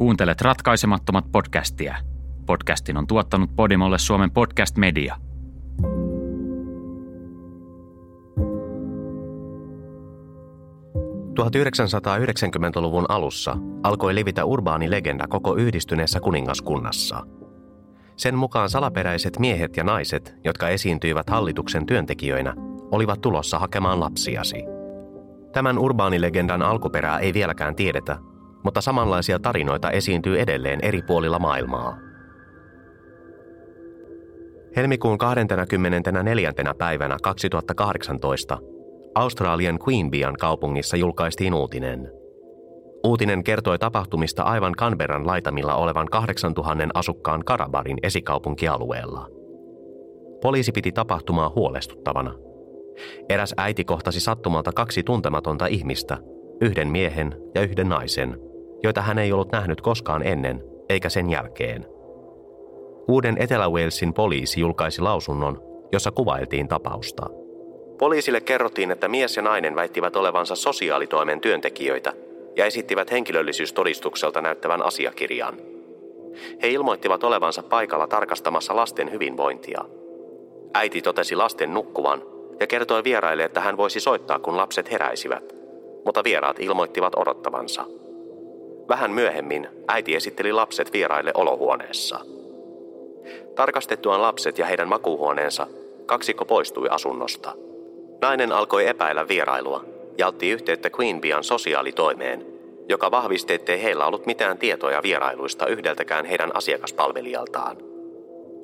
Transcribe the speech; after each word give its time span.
Kuuntelet 0.00 0.40
ratkaisemattomat 0.40 1.24
podcastia. 1.32 1.96
Podcastin 2.46 2.96
on 2.96 3.06
tuottanut 3.06 3.56
Podimolle 3.56 3.98
Suomen 3.98 4.30
podcast 4.30 4.76
media. 4.76 5.16
...1990-luvun 11.40 13.06
alussa 13.08 13.56
alkoi 13.82 14.14
levitä 14.14 14.44
urbaani 14.44 14.90
legenda 14.90 15.26
koko 15.28 15.56
yhdistyneessä 15.56 16.20
kuningaskunnassa. 16.20 17.26
Sen 18.16 18.34
mukaan 18.34 18.68
salaperäiset 18.68 19.38
miehet 19.38 19.76
ja 19.76 19.84
naiset, 19.84 20.34
jotka 20.44 20.68
esiintyivät 20.68 21.30
hallituksen 21.30 21.86
työntekijöinä, 21.86 22.54
olivat 22.92 23.20
tulossa 23.20 23.58
hakemaan 23.58 24.00
lapsiasi. 24.00 24.64
Tämän 25.52 25.78
urbaanilegendan 25.78 26.62
alkuperää 26.62 27.18
ei 27.18 27.34
vieläkään 27.34 27.76
tiedetä, 27.76 28.29
mutta 28.64 28.80
samanlaisia 28.80 29.38
tarinoita 29.38 29.90
esiintyy 29.90 30.40
edelleen 30.40 30.78
eri 30.82 31.02
puolilla 31.02 31.38
maailmaa. 31.38 31.96
Helmikuun 34.76 35.18
24. 35.18 36.52
päivänä 36.78 37.16
2018 37.22 38.58
Australian 39.14 39.78
Queanbeyan 39.88 40.36
kaupungissa 40.40 40.96
julkaistiin 40.96 41.54
uutinen. 41.54 42.12
Uutinen 43.04 43.44
kertoi 43.44 43.78
tapahtumista 43.78 44.42
aivan 44.42 44.72
Canberran 44.72 45.26
laitamilla 45.26 45.74
olevan 45.74 46.06
8000 46.06 46.88
asukkaan 46.94 47.44
Karabarin 47.44 47.98
esikaupunkialueella. 48.02 49.28
Poliisi 50.42 50.72
piti 50.72 50.92
tapahtumaa 50.92 51.52
huolestuttavana. 51.54 52.34
Eräs 53.28 53.54
äiti 53.56 53.84
kohtasi 53.84 54.20
sattumalta 54.20 54.72
kaksi 54.72 55.02
tuntematonta 55.02 55.66
ihmistä, 55.66 56.18
yhden 56.60 56.88
miehen 56.88 57.34
ja 57.54 57.62
yhden 57.62 57.88
naisen– 57.88 58.36
joita 58.82 59.02
hän 59.02 59.18
ei 59.18 59.32
ollut 59.32 59.52
nähnyt 59.52 59.80
koskaan 59.80 60.26
ennen 60.26 60.64
eikä 60.88 61.08
sen 61.08 61.30
jälkeen. 61.30 61.86
Uuden 63.08 63.36
Etelä-Walesin 63.38 64.14
poliisi 64.14 64.60
julkaisi 64.60 65.02
lausunnon, 65.02 65.62
jossa 65.92 66.10
kuvailtiin 66.10 66.68
tapausta. 66.68 67.26
Poliisille 67.98 68.40
kerrottiin, 68.40 68.90
että 68.90 69.08
mies 69.08 69.36
ja 69.36 69.42
nainen 69.42 69.74
väittivät 69.74 70.16
olevansa 70.16 70.56
sosiaalitoimen 70.56 71.40
työntekijöitä 71.40 72.12
ja 72.56 72.66
esittivät 72.66 73.10
henkilöllisyystodistukselta 73.10 74.42
näyttävän 74.42 74.82
asiakirjan. 74.82 75.54
He 76.62 76.68
ilmoittivat 76.68 77.24
olevansa 77.24 77.62
paikalla 77.62 78.06
tarkastamassa 78.06 78.76
lasten 78.76 79.12
hyvinvointia. 79.12 79.84
Äiti 80.74 81.02
totesi 81.02 81.36
lasten 81.36 81.74
nukkuvan 81.74 82.22
ja 82.60 82.66
kertoi 82.66 83.04
vieraille, 83.04 83.44
että 83.44 83.60
hän 83.60 83.76
voisi 83.76 84.00
soittaa, 84.00 84.38
kun 84.38 84.56
lapset 84.56 84.90
heräisivät, 84.90 85.54
mutta 86.04 86.24
vieraat 86.24 86.60
ilmoittivat 86.60 87.14
odottavansa– 87.14 87.84
Vähän 88.90 89.10
myöhemmin 89.10 89.68
äiti 89.88 90.14
esitteli 90.14 90.52
lapset 90.52 90.92
vieraille 90.92 91.30
olohuoneessa. 91.34 92.20
Tarkastettuaan 93.54 94.22
lapset 94.22 94.58
ja 94.58 94.66
heidän 94.66 94.88
makuuhuoneensa, 94.88 95.66
kaksikko 96.06 96.44
poistui 96.44 96.88
asunnosta. 96.90 97.52
Nainen 98.20 98.52
alkoi 98.52 98.88
epäillä 98.88 99.28
vierailua 99.28 99.84
ja 100.18 100.26
otti 100.26 100.50
yhteyttä 100.50 100.90
Queenbian 101.00 101.44
sosiaalitoimeen, 101.44 102.46
joka 102.88 103.10
vahvisti, 103.10 103.54
ettei 103.54 103.82
heillä 103.82 104.06
ollut 104.06 104.26
mitään 104.26 104.58
tietoja 104.58 105.02
vierailuista 105.02 105.66
yhdeltäkään 105.66 106.24
heidän 106.24 106.56
asiakaspalvelijaltaan. 106.56 107.76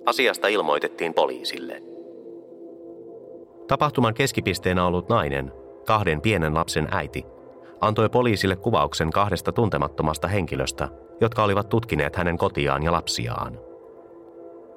Asiasta 0.06 0.48
ilmoitettiin 0.48 1.14
poliisille. 1.14 1.82
Tapahtuman 3.68 4.14
keskipisteenä 4.14 4.86
ollut 4.86 5.08
nainen, 5.08 5.52
kahden 5.86 6.20
pienen 6.20 6.54
lapsen 6.54 6.88
äiti, 6.90 7.26
antoi 7.80 8.08
poliisille 8.08 8.56
kuvauksen 8.56 9.10
kahdesta 9.10 9.52
tuntemattomasta 9.52 10.28
henkilöstä, 10.28 10.88
jotka 11.20 11.44
olivat 11.44 11.68
tutkineet 11.68 12.16
hänen 12.16 12.38
kotiaan 12.38 12.82
ja 12.82 12.92
lapsiaan. 12.92 13.58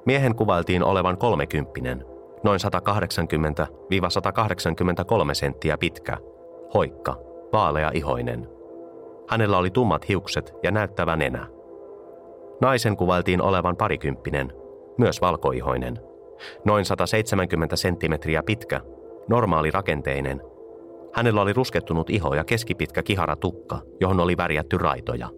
Miehen 0.06 0.34
kuvailtiin 0.34 0.84
olevan 0.84 1.18
kolmekymppinen, 1.18 2.04
noin 2.44 2.60
180-183 5.30 5.34
senttiä 5.34 5.78
pitkä, 5.78 6.16
hoikka, 6.74 7.16
vaalea 7.52 7.90
ihoinen. 7.94 8.48
Hänellä 9.28 9.58
oli 9.58 9.70
tummat 9.70 10.08
hiukset 10.08 10.54
ja 10.62 10.70
näyttävä 10.70 11.16
nenä. 11.16 11.46
Naisen 12.60 12.96
kuvailtiin 12.96 13.42
olevan 13.42 13.76
parikymppinen, 13.76 14.52
myös 14.98 15.20
valkoihoinen, 15.20 16.00
noin 16.64 16.84
170 16.84 17.76
senttimetriä 17.76 18.42
pitkä, 18.42 18.80
normaali 19.28 19.70
rakenteinen 19.70 20.42
Hänellä 21.12 21.42
oli 21.42 21.52
ruskettunut 21.52 22.10
iho 22.10 22.34
ja 22.34 22.44
keskipitkä 22.44 23.02
kihara 23.02 23.36
tukka, 23.36 23.78
johon 24.00 24.20
oli 24.20 24.36
värjätty 24.36 24.78
raitoja. 24.78 25.28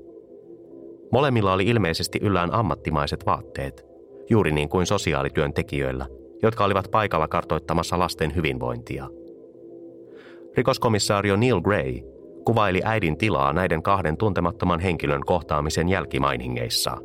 Molemmilla 1.12 1.52
oli 1.52 1.64
ilmeisesti 1.64 2.18
yllään 2.22 2.54
ammattimaiset 2.54 3.26
vaatteet, 3.26 3.86
juuri 4.30 4.52
niin 4.52 4.68
kuin 4.68 4.86
sosiaalityöntekijöillä, 4.86 6.06
jotka 6.42 6.64
olivat 6.64 6.90
paikalla 6.90 7.28
kartoittamassa 7.28 7.98
lasten 7.98 8.36
hyvinvointia. 8.36 9.08
Rikoskomissaario 10.56 11.36
Neil 11.36 11.60
Gray 11.60 11.94
kuvaili 12.44 12.80
äidin 12.84 13.18
tilaa 13.18 13.52
näiden 13.52 13.82
kahden 13.82 14.16
tuntemattoman 14.16 14.80
henkilön 14.80 15.24
kohtaamisen 15.26 15.88
jälkimainingeissa. 15.88 16.96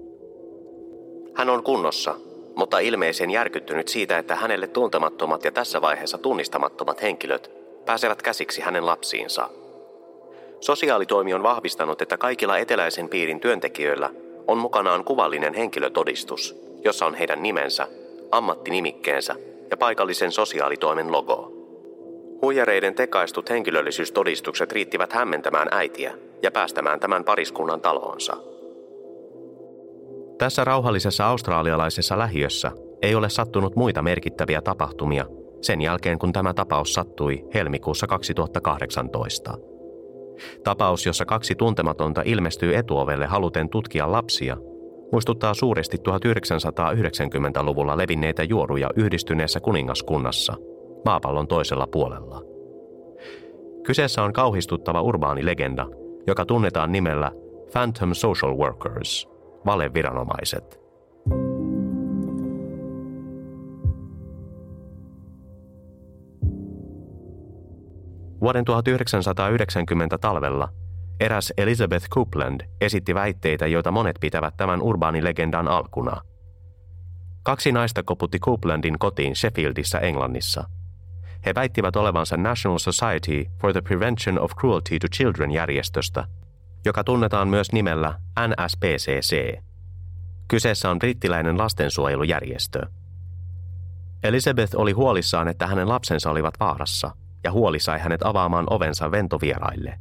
Hän 1.33 1.49
on 1.49 1.63
kunnossa, 1.63 2.15
mutta 2.55 2.79
ilmeisen 2.79 3.29
järkyttynyt 3.29 3.87
siitä, 3.87 4.17
että 4.17 4.35
hänelle 4.35 4.67
tuntemattomat 4.67 5.45
ja 5.45 5.51
tässä 5.51 5.81
vaiheessa 5.81 6.17
tunnistamattomat 6.17 7.01
henkilöt 7.01 7.56
pääsevät 7.87 8.21
käsiksi 8.21 8.61
hänen 8.61 8.85
lapsiinsa. 8.85 9.49
Sosiaalitoimi 10.59 11.33
on 11.33 11.43
vahvistanut, 11.43 12.01
että 12.01 12.17
kaikilla 12.17 12.57
eteläisen 12.57 13.09
piirin 13.09 13.39
työntekijöillä 13.39 14.09
on 14.47 14.57
mukanaan 14.57 15.03
kuvallinen 15.03 15.53
henkilötodistus, 15.53 16.55
jossa 16.83 17.05
on 17.05 17.15
heidän 17.15 17.43
nimensä, 17.43 17.87
ammattinimikkeensä 18.31 19.35
ja 19.71 19.77
paikallisen 19.77 20.31
sosiaalitoimen 20.31 21.11
logo. 21.11 21.53
Huijareiden 22.41 22.95
tekaistut 22.95 23.49
henkilöllisyystodistukset 23.49 24.71
riittivät 24.71 25.13
hämmentämään 25.13 25.67
äitiä 25.71 26.13
ja 26.41 26.51
päästämään 26.51 26.99
tämän 26.99 27.23
pariskunnan 27.23 27.81
taloonsa. 27.81 28.37
Tässä 30.37 30.63
rauhallisessa 30.63 31.27
australialaisessa 31.27 32.17
lähiössä 32.17 32.71
ei 33.01 33.15
ole 33.15 33.29
sattunut 33.29 33.75
muita 33.75 34.01
merkittäviä 34.01 34.61
tapahtumia 34.61 35.25
sen 35.61 35.81
jälkeen 35.81 36.19
kun 36.19 36.33
tämä 36.33 36.53
tapaus 36.53 36.93
sattui 36.93 37.45
helmikuussa 37.53 38.07
2018. 38.07 39.57
Tapaus, 40.63 41.05
jossa 41.05 41.25
kaksi 41.25 41.55
tuntematonta 41.55 42.21
ilmestyy 42.25 42.75
etuovelle 42.75 43.25
haluten 43.25 43.69
tutkia 43.69 44.11
lapsia, 44.11 44.57
muistuttaa 45.11 45.53
suuresti 45.53 45.97
1990-luvulla 45.97 47.97
levinneitä 47.97 48.43
juoruja 48.43 48.89
yhdistyneessä 48.95 49.59
kuningaskunnassa, 49.59 50.53
maapallon 51.05 51.47
toisella 51.47 51.87
puolella. 51.87 52.41
Kyseessä 53.83 54.23
on 54.23 54.33
kauhistuttava 54.33 55.01
urbaani 55.01 55.45
legenda, 55.45 55.87
joka 56.27 56.45
tunnetaan 56.45 56.91
nimellä 56.91 57.31
Phantom 57.71 58.13
Social 58.13 58.57
Workers, 58.57 59.27
valeviranomaiset– 59.65 60.79
Vuoden 68.41 68.65
1990 68.65 70.17
talvella 70.17 70.69
eräs 71.19 71.53
Elizabeth 71.57 72.09
Coupland 72.09 72.61
esitti 72.81 73.15
väitteitä, 73.15 73.67
joita 73.67 73.91
monet 73.91 74.15
pitävät 74.19 74.57
tämän 74.57 74.81
urbaanilegendan 74.81 75.67
alkuna. 75.67 76.21
Kaksi 77.43 77.71
naista 77.71 78.03
koputti 78.03 78.39
Couplandin 78.39 78.99
kotiin 78.99 79.35
Sheffieldissä 79.35 79.99
Englannissa. 79.99 80.63
He 81.45 81.55
väittivät 81.55 81.95
olevansa 81.95 82.37
National 82.37 82.77
Society 82.77 83.45
for 83.61 83.73
the 83.73 83.81
Prevention 83.81 84.39
of 84.39 84.51
Cruelty 84.55 84.99
to 84.99 85.07
Children 85.07 85.51
järjestöstä, 85.51 86.27
joka 86.85 87.03
tunnetaan 87.03 87.47
myös 87.47 87.71
nimellä 87.71 88.19
NSPCC. 88.47 89.61
Kyseessä 90.47 90.89
on 90.89 90.99
brittiläinen 90.99 91.57
lastensuojelujärjestö. 91.57 92.81
Elizabeth 94.23 94.75
oli 94.75 94.91
huolissaan, 94.91 95.47
että 95.47 95.67
hänen 95.67 95.89
lapsensa 95.89 96.31
olivat 96.31 96.53
vaarassa– 96.59 97.11
ja 97.47 97.51
huoli 97.51 97.79
sai 97.79 97.99
hänet 97.99 98.21
avaamaan 98.23 98.65
ovensa 98.69 99.11
ventovieraille. 99.11 99.99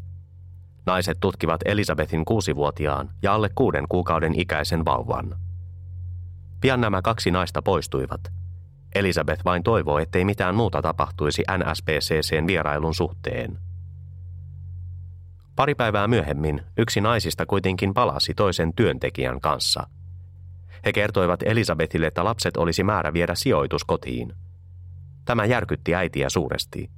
Naiset 0.87 1.19
tutkivat 1.21 1.61
Elisabetin 1.65 2.25
kuusivuotiaan 2.25 3.11
ja 3.23 3.35
alle 3.35 3.51
kuuden 3.55 3.85
kuukauden 3.89 4.41
ikäisen 4.41 4.85
vauvan. 4.85 5.39
Pian 6.61 6.81
nämä 6.81 7.03
kaksi 7.03 7.31
naista 7.31 7.63
poistuivat. 7.63 8.21
Elisabeth 8.95 9.45
vain 9.45 9.63
toivoi, 9.63 10.03
ettei 10.03 10.25
mitään 10.25 10.55
muuta 10.55 10.83
tapahtuisi 10.83 11.43
NSPCCn 11.59 12.47
vierailun 12.47 12.95
suhteen. 12.95 13.59
Pari 15.57 15.75
päivää 15.75 16.09
myöhemmin 16.09 16.63
yksi 16.77 17.01
naisista 17.01 17.47
kuitenkin 17.47 17.95
palasi 17.95 18.35
toisen 18.35 18.75
työntekijän 18.75 19.41
kanssa. 19.41 19.87
He 20.85 20.93
kertoivat 20.93 21.43
Elisabetille, 21.43 22.07
että 22.07 22.25
lapset 22.25 22.57
olisi 22.57 22.85
määrä 22.85 23.13
viedä 23.13 23.35
sijoituskotiin. 23.35 24.33
Tämä 25.25 25.45
järkytti 25.45 25.95
äitiä 25.95 26.29
suuresti. 26.29 26.91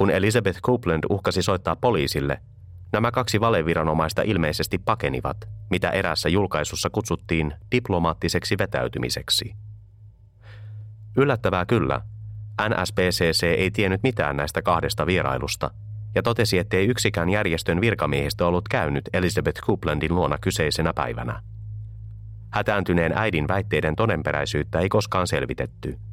Kun 0.00 0.10
Elizabeth 0.10 0.60
Copeland 0.60 1.04
uhkasi 1.10 1.42
soittaa 1.42 1.76
poliisille, 1.76 2.40
Nämä 2.92 3.10
kaksi 3.10 3.40
valeviranomaista 3.40 4.22
ilmeisesti 4.22 4.78
pakenivat, 4.78 5.36
mitä 5.70 5.90
erässä 5.90 6.28
julkaisussa 6.28 6.90
kutsuttiin 6.90 7.54
diplomaattiseksi 7.72 8.58
vetäytymiseksi. 8.58 9.54
Yllättävää 11.16 11.66
kyllä, 11.66 12.00
NSPCC 12.68 13.42
ei 13.42 13.70
tiennyt 13.70 14.02
mitään 14.02 14.36
näistä 14.36 14.62
kahdesta 14.62 15.06
vierailusta 15.06 15.70
ja 16.14 16.22
totesi, 16.22 16.58
ettei 16.58 16.86
yksikään 16.86 17.28
järjestön 17.28 17.80
virkamiehistä 17.80 18.46
ollut 18.46 18.68
käynyt 18.68 19.08
Elizabeth 19.12 19.60
Couplandin 19.60 20.14
luona 20.14 20.38
kyseisenä 20.38 20.92
päivänä. 20.92 21.42
Hätääntyneen 22.52 23.12
äidin 23.18 23.48
väitteiden 23.48 23.96
todenperäisyyttä 23.96 24.78
ei 24.80 24.88
koskaan 24.88 25.26
selvitetty– 25.26 25.96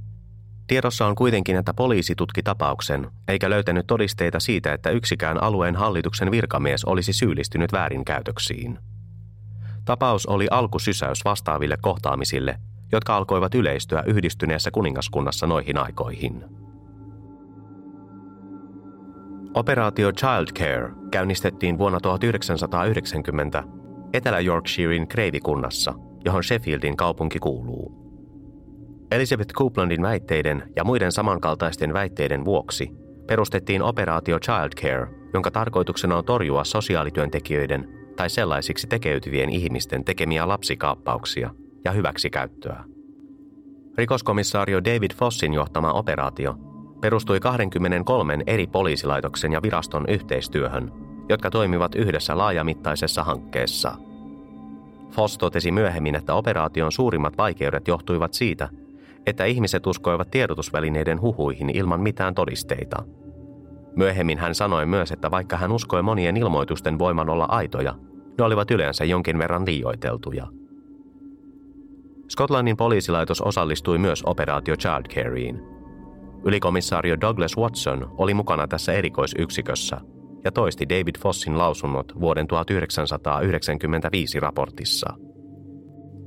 Tiedossa 0.67 1.05
on 1.05 1.15
kuitenkin, 1.15 1.55
että 1.55 1.73
poliisi 1.73 2.15
tutki 2.15 2.43
tapauksen, 2.43 3.07
eikä 3.27 3.49
löytänyt 3.49 3.87
todisteita 3.87 4.39
siitä, 4.39 4.73
että 4.73 4.89
yksikään 4.89 5.43
alueen 5.43 5.75
hallituksen 5.75 6.31
virkamies 6.31 6.85
olisi 6.85 7.13
syyllistynyt 7.13 7.73
väärinkäytöksiin. 7.73 8.79
Tapaus 9.85 10.25
oli 10.25 10.47
alkusysäys 10.51 11.25
vastaaville 11.25 11.77
kohtaamisille, 11.81 12.59
jotka 12.91 13.15
alkoivat 13.15 13.55
yleistyä 13.55 14.03
yhdistyneessä 14.05 14.71
kuningaskunnassa 14.71 15.47
noihin 15.47 15.77
aikoihin. 15.77 16.45
Operaatio 19.53 20.11
Child 20.11 20.47
Care 20.53 20.91
käynnistettiin 21.11 21.77
vuonna 21.77 21.99
1990 21.99 23.63
Etelä-Yorkshirein 24.13 25.07
Kreivikunnassa, 25.07 25.93
johon 26.25 26.43
Sheffieldin 26.43 26.97
kaupunki 26.97 27.39
kuuluu. 27.39 28.06
Elizabeth 29.11 29.53
Couplandin 29.53 30.01
väitteiden 30.01 30.63
ja 30.75 30.83
muiden 30.83 31.11
samankaltaisten 31.11 31.93
väitteiden 31.93 32.45
vuoksi 32.45 32.91
perustettiin 33.27 33.81
operaatio 33.81 34.39
Child 34.39 34.81
Care, 34.81 35.07
jonka 35.33 35.51
tarkoituksena 35.51 36.17
on 36.17 36.25
torjua 36.25 36.63
sosiaalityöntekijöiden 36.63 37.89
tai 38.15 38.29
sellaisiksi 38.29 38.87
tekeytyvien 38.87 39.49
ihmisten 39.49 40.03
tekemiä 40.03 40.47
lapsikaappauksia 40.47 41.49
ja 41.85 41.91
hyväksikäyttöä. 41.91 42.83
Rikoskomissaario 43.97 44.83
David 44.83 45.11
Fossin 45.15 45.53
johtama 45.53 45.91
operaatio 45.91 46.55
perustui 47.01 47.39
23 47.39 48.37
eri 48.47 48.67
poliisilaitoksen 48.67 49.51
ja 49.51 49.61
viraston 49.61 50.05
yhteistyöhön, 50.09 50.91
jotka 51.29 51.49
toimivat 51.49 51.95
yhdessä 51.95 52.37
laajamittaisessa 52.37 53.23
hankkeessa. 53.23 53.95
Foss 55.11 55.37
totesi 55.37 55.71
myöhemmin, 55.71 56.15
että 56.15 56.33
operaation 56.33 56.91
suurimmat 56.91 57.37
vaikeudet 57.37 57.87
johtuivat 57.87 58.33
siitä, 58.33 58.69
että 59.27 59.45
ihmiset 59.45 59.87
uskoivat 59.87 60.31
tiedotusvälineiden 60.31 61.21
huhuihin 61.21 61.69
ilman 61.69 62.01
mitään 62.01 62.35
todisteita. 62.35 63.03
Myöhemmin 63.95 64.37
hän 64.37 64.55
sanoi 64.55 64.85
myös, 64.85 65.11
että 65.11 65.31
vaikka 65.31 65.57
hän 65.57 65.71
uskoi 65.71 66.03
monien 66.03 66.37
ilmoitusten 66.37 66.99
voiman 66.99 67.29
olla 67.29 67.45
aitoja, 67.49 67.95
ne 68.37 68.43
olivat 68.43 68.71
yleensä 68.71 69.05
jonkin 69.05 69.39
verran 69.39 69.65
liioiteltuja. 69.65 70.47
Skotlannin 72.29 72.77
poliisilaitos 72.77 73.41
osallistui 73.41 73.97
myös 73.97 74.23
operaatio 74.25 74.75
Childcareen. 74.75 75.61
Ylikomissaario 76.45 77.21
Douglas 77.21 77.57
Watson 77.57 78.15
oli 78.17 78.33
mukana 78.33 78.67
tässä 78.67 78.93
erikoisyksikössä 78.93 79.97
ja 80.43 80.51
toisti 80.51 80.89
David 80.89 81.15
Fossin 81.19 81.57
lausunnot 81.57 82.19
vuoden 82.19 82.47
1995 82.47 84.39
raportissa. 84.39 85.13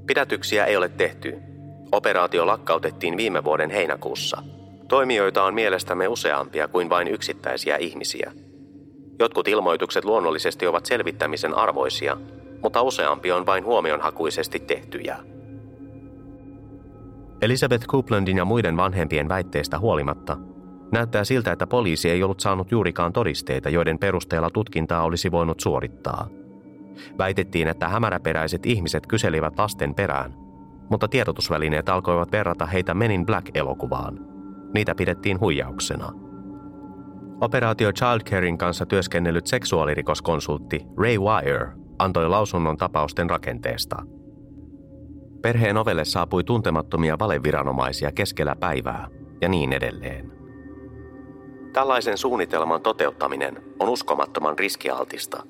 Pidätyksiä 0.07 0.65
ei 0.65 0.77
ole 0.77 0.89
tehty, 0.89 1.50
Operaatio 1.93 2.47
lakkautettiin 2.47 3.17
viime 3.17 3.45
vuoden 3.45 3.71
heinäkuussa. 3.71 4.43
Toimijoita 4.89 5.45
on 5.45 5.55
mielestämme 5.55 6.09
useampia 6.09 6.69
kuin 6.69 6.91
vain 6.91 7.09
yksittäisiä 7.09 7.77
ihmisiä. 7.77 8.33
Jotkut 9.19 9.49
ilmoitukset 9.49 10.05
luonnollisesti 10.05 10.67
ovat 10.67 10.87
selvittämisen 10.87 11.55
arvoisia, 11.55 12.17
mutta 12.63 12.83
useampi 12.83 13.33
on 13.33 13.47
vain 13.47 13.65
huomionhakuisesti 13.65 14.59
tehtyjä. 14.59 15.17
Elizabeth 17.43 17.87
Couplandin 17.87 18.37
ja 18.37 18.45
muiden 18.45 18.77
vanhempien 18.77 19.29
väitteistä 19.29 19.79
huolimatta 19.79 20.37
näyttää 20.93 21.25
siltä, 21.25 21.53
että 21.53 21.67
poliisi 21.67 22.11
ei 22.11 22.23
ollut 22.23 22.41
saanut 22.41 22.71
juurikaan 22.71 23.13
todisteita, 23.13 23.71
joiden 23.71 23.99
perusteella 23.99 24.51
tutkintaa 24.51 25.03
olisi 25.03 25.31
voinut 25.31 25.61
suorittaa. 25.61 26.29
Väitettiin, 27.19 27.69
että 27.69 27.89
hämäräperäiset 27.89 28.67
ihmiset 28.67 29.07
kyselivät 29.07 29.59
lasten 29.59 29.95
perään, 29.95 30.35
mutta 30.91 31.09
tiedotusvälineet 31.09 31.89
alkoivat 31.89 32.33
verrata 32.33 32.67
heitä 32.67 32.95
Menin 32.95 33.27
Black-elokuvaan. 33.27 34.19
Niitä 34.75 34.95
pidettiin 34.95 35.41
huijauksena. 35.41 36.13
Operaatio 37.41 37.93
Childcarein 37.93 38.59
kanssa 38.59 38.87
työskennellyt 38.87 39.47
seksuaalirikoskonsultti 39.47 40.87
Ray 40.97 41.19
Wire 41.19 41.69
antoi 41.99 42.29
lausunnon 42.29 42.77
tapausten 42.77 43.31
rakenteesta. 43.31 43.97
Perheen 45.43 45.77
ovelle 45.77 46.05
saapui 46.05 46.45
tuntemattomia 46.45 47.19
valeviranomaisia 47.19 48.13
keskellä 48.13 48.57
päivää 48.61 49.09
ja 49.41 49.49
niin 49.49 49.73
edelleen. 49.73 50.33
Tällaisen 51.73 52.19
suunnitelman 52.19 52.83
toteuttaminen 52.83 53.63
on 53.79 53.89
uskomattoman 53.89 54.59
riskialtista. 54.59 55.43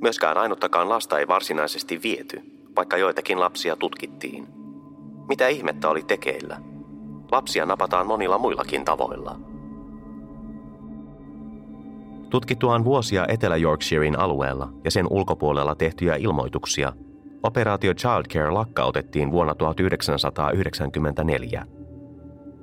Myöskään 0.00 0.36
ainuttakaan 0.36 0.88
lasta 0.88 1.18
ei 1.18 1.28
varsinaisesti 1.28 2.02
viety, 2.02 2.40
vaikka 2.76 2.96
joitakin 2.96 3.40
lapsia 3.40 3.76
tutkittiin– 3.76 4.46
mitä 5.28 5.48
ihmettä 5.48 5.88
oli 5.88 6.02
tekeillä? 6.02 6.60
Lapsia 7.32 7.66
napataan 7.66 8.06
monilla 8.06 8.38
muillakin 8.38 8.84
tavoilla. 8.84 9.40
Tutkittuaan 12.30 12.84
vuosia 12.84 13.26
Etelä-Yorkshirein 13.28 14.18
alueella 14.18 14.72
ja 14.84 14.90
sen 14.90 15.06
ulkopuolella 15.10 15.74
tehtyjä 15.74 16.16
ilmoituksia, 16.16 16.92
operaatio 17.42 17.94
Childcare 17.94 18.50
lakkautettiin 18.50 19.30
vuonna 19.30 19.54
1994. 19.54 21.66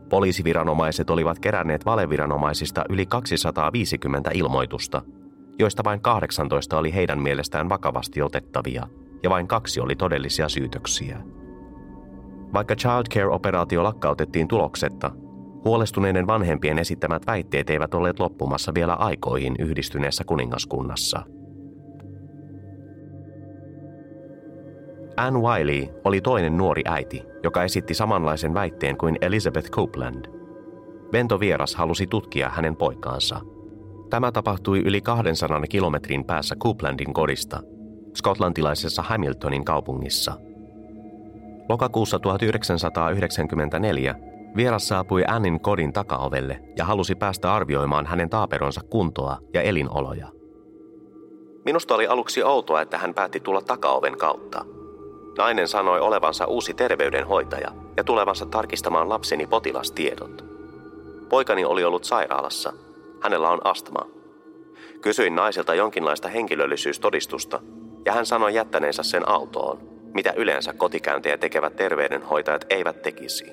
Poliisiviranomaiset 0.10 1.10
olivat 1.10 1.40
keränneet 1.40 1.86
valeviranomaisista 1.86 2.86
yli 2.90 3.06
250 3.06 4.32
ilmoitusta, 4.34 5.02
joista 5.60 5.84
vain 5.84 6.02
18 6.02 6.78
oli 6.78 6.94
heidän 6.94 7.22
mielestään 7.22 7.70
vakavasti 7.70 8.22
otettavia 8.22 8.88
ja 9.24 9.30
vain 9.30 9.48
kaksi 9.48 9.80
oli 9.80 9.96
todellisia 9.96 10.50
syytöksiä. 10.50 11.22
Vaikka 12.54 12.76
childcare-operaatio 12.76 13.84
lakkautettiin 13.84 14.48
tuloksetta, 14.48 15.12
huolestuneiden 15.66 16.28
vanhempien 16.28 16.80
esittämät 16.80 17.28
väitteet 17.28 17.70
eivät 17.70 17.94
olleet 17.94 18.20
loppumassa 18.20 18.74
vielä 18.74 18.94
aikoihin 18.94 19.56
yhdistyneessä 19.60 20.24
kuningaskunnassa. 20.24 21.24
Anne 25.18 25.40
Wiley 25.40 25.88
oli 26.04 26.22
toinen 26.22 26.58
nuori 26.58 26.82
äiti, 26.86 27.24
joka 27.44 27.64
esitti 27.64 27.94
samanlaisen 27.94 28.54
väitteen 28.54 28.98
kuin 28.98 29.18
Elizabeth 29.22 29.70
Copeland. 29.70 30.26
Ventovieras 31.14 31.76
halusi 31.76 32.08
tutkia 32.08 32.50
hänen 32.50 32.76
poikaansa. 32.76 33.42
Tämä 34.10 34.32
tapahtui 34.32 34.80
yli 34.80 35.02
200 35.02 35.62
kilometrin 35.70 36.26
päässä 36.26 36.56
Copelandin 36.56 37.14
kodista, 37.14 37.60
skotlantilaisessa 38.16 39.02
Hamiltonin 39.02 39.66
kaupungissa– 39.66 40.34
Lokakuussa 41.72 42.20
1994 42.20 44.16
vieras 44.56 44.88
saapui 44.88 45.24
Annin 45.28 45.60
kodin 45.60 45.94
takaovelle 45.94 46.60
ja 46.78 46.86
halusi 46.86 47.16
päästä 47.16 47.54
arvioimaan 47.54 48.06
hänen 48.06 48.30
taaperonsa 48.30 48.82
kuntoa 48.90 49.38
ja 49.54 49.62
elinoloja. 49.62 50.28
Minusta 51.66 51.96
oli 51.96 52.08
aluksi 52.08 52.44
outoa, 52.44 52.82
että 52.82 52.98
hän 52.98 53.14
päätti 53.14 53.40
tulla 53.40 53.62
takaoven 53.62 54.18
kautta. 54.18 54.66
Nainen 55.38 55.68
sanoi 55.68 56.00
olevansa 56.00 56.46
uusi 56.46 56.74
terveydenhoitaja 56.74 57.72
ja 57.98 58.04
tulevansa 58.04 58.46
tarkistamaan 58.46 59.10
lapseni 59.10 59.48
potilastiedot. 59.48 60.46
Poikani 61.30 61.66
oli 61.66 61.84
ollut 61.84 62.04
sairaalassa. 62.04 62.74
Hänellä 63.22 63.50
on 63.50 63.66
astma. 63.66 64.08
Kysyin 65.02 65.36
naiselta 65.36 65.76
jonkinlaista 65.76 66.28
henkilöllisyystodistusta 66.28 67.60
ja 68.06 68.14
hän 68.14 68.26
sanoi 68.26 68.54
jättäneensä 68.54 69.04
sen 69.04 69.30
autoon 69.30 70.01
mitä 70.14 70.34
yleensä 70.36 70.74
kotikäyntejä 70.74 71.38
tekevät 71.38 71.76
terveydenhoitajat 71.76 72.66
eivät 72.70 73.02
tekisi. 73.02 73.46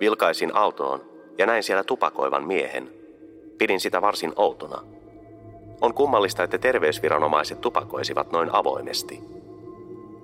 Vilkaisin 0.00 0.56
autoon 0.56 1.00
ja 1.38 1.46
näin 1.46 1.62
siellä 1.62 1.84
tupakoivan 1.84 2.46
miehen. 2.46 2.90
Pidin 3.58 3.80
sitä 3.80 4.02
varsin 4.02 4.32
outona. 4.36 4.82
On 5.80 5.94
kummallista, 5.94 6.42
että 6.42 6.58
terveysviranomaiset 6.58 7.60
tupakoisivat 7.60 8.32
noin 8.32 8.48
avoimesti. 8.52 9.20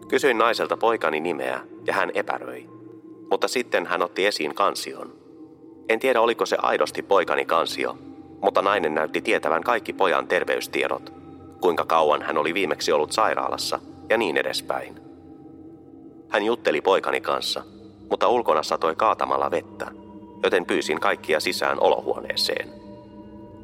Kysyin 0.09 0.39
naiselta 0.39 0.77
poikani 0.77 1.21
nimeä 1.21 1.61
ja 1.87 1.93
hän 1.93 2.11
epäröi. 2.15 2.67
Mutta 3.31 3.49
sitten 3.49 3.87
hän 3.87 4.03
otti 4.03 4.27
esiin 4.27 4.55
kansion. 4.55 5.13
En 5.89 6.01
tiedä 6.01 6.21
oliko 6.21 6.47
se 6.47 6.57
aidosti 6.63 7.03
poikani 7.03 7.45
kansio, 7.45 7.99
mutta 8.43 8.63
nainen 8.63 8.95
näytti 8.95 9.21
tietävän 9.21 9.63
kaikki 9.63 9.93
pojan 9.93 10.29
terveystiedot. 10.29 11.13
Kuinka 11.61 11.85
kauan 11.85 12.23
hän 12.23 12.39
oli 12.39 12.55
viimeksi 12.55 12.93
ollut 12.93 13.13
sairaalassa– 13.13 13.81
ja 14.09 14.19
niin 14.19 14.37
edespäin. 14.37 15.01
Hän 16.29 16.45
jutteli 16.45 16.81
poikani 16.81 17.21
kanssa, 17.21 17.63
mutta 18.11 18.29
ulkona 18.29 18.63
satoi 18.63 18.97
kaatamalla 18.97 19.51
vettä, 19.51 19.91
joten 20.43 20.67
pyysin 20.67 21.01
kaikkia 21.01 21.41
sisään 21.41 21.81
olohuoneeseen. 21.81 22.69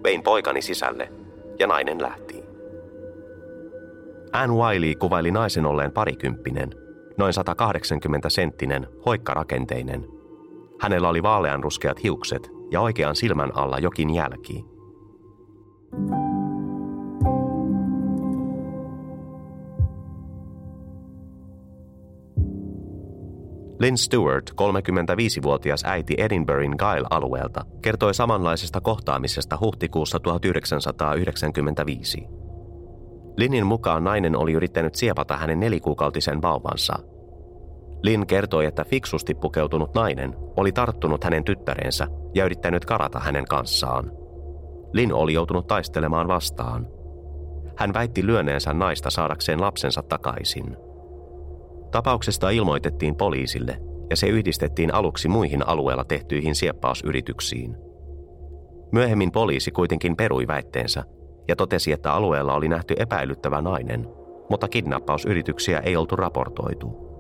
Vein 0.05 0.23
poikani 0.23 0.63
sisälle 0.63 1.13
ja 1.59 1.67
nainen 1.67 2.03
lähti. 2.03 2.43
Anne 4.33 4.55
Wiley 4.57 4.95
kuvaili 4.95 5.31
naisen 5.31 5.67
olleen 5.67 5.93
parikymppinen, 5.93 6.71
noin 7.19 7.33
180 7.33 8.31
senttinen, 8.31 8.87
hoikkarakenteinen. 9.07 10.07
Hänellä 10.81 11.09
oli 11.09 11.23
vaaleanruskeat 11.23 12.03
hiukset 12.03 12.51
ja 12.71 12.81
oikean 12.81 13.17
silmän 13.17 13.57
alla 13.57 13.79
jokin 13.79 14.15
jälki. 14.15 14.65
Lynn 23.83 23.99
Stewart, 23.99 24.51
35-vuotias 24.51 25.85
äiti 25.85 26.15
Edinburghin 26.19 26.75
Gyle-alueelta, 26.79 27.65
kertoi 27.83 28.15
samanlaisesta 28.15 28.81
kohtaamisesta 28.81 29.59
huhtikuussa 29.61 30.21
1995. 30.21 32.27
Linnin 33.37 33.67
mukaan 33.67 34.05
nainen 34.05 34.37
oli 34.37 34.53
yrittänyt 34.53 34.95
siepata 34.95 35.37
hänen 35.37 35.61
nelikuukautisen 35.61 36.43
vauvansa. 36.43 36.95
Lin 38.03 38.27
kertoi, 38.27 38.67
että 38.67 38.85
fiksusti 38.85 39.35
pukeutunut 39.35 39.95
nainen 39.95 40.35
oli 40.57 40.73
tarttunut 40.73 41.25
hänen 41.25 41.45
tyttärensä 41.45 42.07
ja 42.35 42.45
yrittänyt 42.45 42.85
karata 42.85 43.19
hänen 43.19 43.45
kanssaan. 43.45 44.13
Lin 44.93 45.13
oli 45.13 45.33
joutunut 45.33 45.67
taistelemaan 45.67 46.29
vastaan. 46.29 46.87
Hän 47.77 47.95
väitti 47.95 48.27
lyöneensä 48.27 48.73
naista 48.73 49.11
saadakseen 49.11 49.61
lapsensa 49.61 50.03
takaisin. 50.03 50.77
Tapauksesta 51.93 52.51
ilmoitettiin 52.51 53.17
poliisille 53.17 53.79
ja 54.11 54.17
se 54.17 54.27
yhdistettiin 54.27 54.95
aluksi 54.95 55.29
muihin 55.29 55.69
alueella 55.69 56.05
tehtyihin 56.05 56.55
sieppausyrityksiin. 56.55 57.77
Myöhemmin 58.93 59.33
poliisi 59.33 59.71
kuitenkin 59.71 60.17
perui 60.17 60.47
väitteensä 60.47 61.05
ja 61.49 61.57
totesi, 61.57 61.93
että 61.93 62.13
alueella 62.13 62.55
oli 62.55 62.69
nähty 62.69 62.95
epäilyttävä 62.99 63.63
nainen, 63.63 64.09
mutta 64.51 64.69
kidnappausyrityksiä 64.69 65.79
ei 65.79 65.97
oltu 65.97 66.17
raportoitu. 66.17 67.13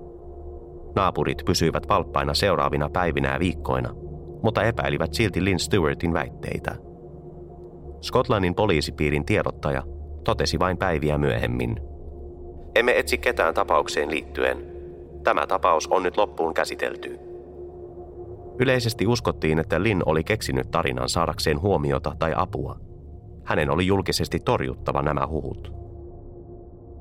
Naapurit 0.96 1.42
pysyivät 1.46 1.88
valppaina 1.88 2.34
seuraavina 2.34 2.90
päivinä 2.90 3.32
ja 3.32 3.40
viikkoina, 3.40 3.94
mutta 4.42 4.62
epäilivät 4.62 5.14
silti 5.14 5.44
Lynn 5.44 5.58
Stewartin 5.58 6.12
väitteitä. 6.12 6.76
Skotlannin 8.00 8.54
poliisipiirin 8.54 9.24
tiedottaja 9.24 9.82
totesi 10.24 10.58
vain 10.58 10.78
päiviä 10.78 11.18
myöhemmin. 11.18 11.91
Emme 12.74 12.98
etsi 12.98 13.18
ketään 13.18 13.54
tapaukseen 13.54 14.10
liittyen. 14.10 14.72
Tämä 15.24 15.46
tapaus 15.46 15.86
on 15.86 16.02
nyt 16.02 16.16
loppuun 16.16 16.54
käsitelty. 16.54 17.18
Yleisesti 18.58 19.06
uskottiin, 19.06 19.58
että 19.58 19.82
Lin 19.82 20.02
oli 20.06 20.24
keksinyt 20.24 20.70
tarinan 20.70 21.08
saadakseen 21.08 21.60
huomiota 21.60 22.16
tai 22.18 22.32
apua– 22.36 22.76
hänen 23.44 23.70
oli 23.70 23.86
julkisesti 23.86 24.40
torjuttava 24.40 25.02
nämä 25.02 25.26
huhut. 25.26 25.72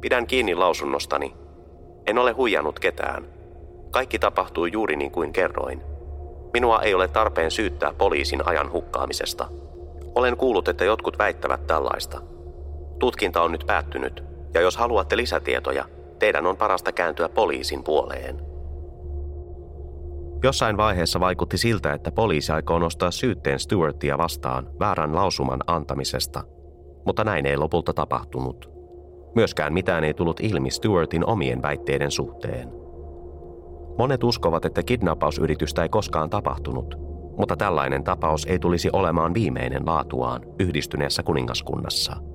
Pidän 0.02 0.28
kiinni 0.28 0.56
lausunnostani. 0.56 1.34
En 2.08 2.18
ole 2.18 2.32
huijannut 2.32 2.80
ketään. 2.80 3.26
Kaikki 3.92 4.20
tapahtui 4.20 4.70
juuri 4.74 4.96
niin 4.96 5.12
kuin 5.12 5.34
kerroin. 5.34 5.82
Minua 6.54 6.82
ei 6.82 6.94
ole 6.94 7.08
tarpeen 7.08 7.52
syyttää 7.52 7.94
poliisin 7.98 8.48
ajan 8.48 8.72
hukkaamisesta. 8.72 9.48
Olen 10.16 10.38
kuullut, 10.38 10.68
että 10.68 10.86
jotkut 10.86 11.18
väittävät 11.18 11.68
tällaista. 11.68 12.22
Tutkinta 13.00 13.42
on 13.42 13.52
nyt 13.52 13.64
päättynyt, 13.68 14.24
ja 14.54 14.62
jos 14.62 14.78
haluatte 14.78 15.18
lisätietoja, 15.18 15.86
teidän 16.20 16.46
on 16.46 16.58
parasta 16.58 16.92
kääntyä 16.92 17.30
poliisin 17.30 17.84
puoleen. 17.84 18.42
Jossain 20.44 20.78
vaiheessa 20.78 21.20
vaikutti 21.20 21.58
siltä, 21.58 21.94
että 21.94 22.12
poliisi 22.12 22.52
aikoo 22.52 22.80
nostaa 22.80 23.12
syytteen 23.12 23.60
Stewartia 23.60 24.18
vastaan 24.18 24.70
väärän 24.80 25.16
lausuman 25.16 25.60
antamisesta, 25.68 26.44
mutta 27.06 27.24
näin 27.24 27.46
ei 27.46 27.58
lopulta 27.58 27.94
tapahtunut. 27.94 28.72
Myöskään 29.36 29.74
mitään 29.74 30.04
ei 30.04 30.14
tullut 30.14 30.40
ilmi 30.40 30.72
Stewartin 30.72 31.26
omien 31.26 31.62
väitteiden 31.62 32.12
suhteen. 32.12 32.70
Monet 33.98 34.24
uskovat, 34.24 34.66
että 34.66 34.84
kidnappausyritystä 34.84 35.84
ei 35.84 35.90
koskaan 35.90 36.30
tapahtunut, 36.30 36.96
mutta 37.38 37.58
tällainen 37.58 38.04
tapaus 38.04 38.46
ei 38.46 38.60
tulisi 38.60 38.90
olemaan 38.94 39.34
viimeinen 39.34 39.86
laatuaan 39.86 40.42
yhdistyneessä 40.60 41.24
kuningaskunnassa. 41.24 42.31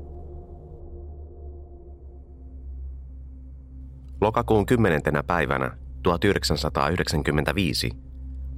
Lokakuun 4.20 4.66
10. 4.66 5.02
päivänä 5.26 5.76
1995 6.02 7.90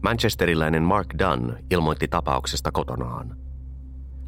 Manchesteriläinen 0.02 0.82
Mark 0.82 1.06
Dunn 1.18 1.56
ilmoitti 1.70 2.08
tapauksesta 2.08 2.72
kotonaan. 2.72 3.36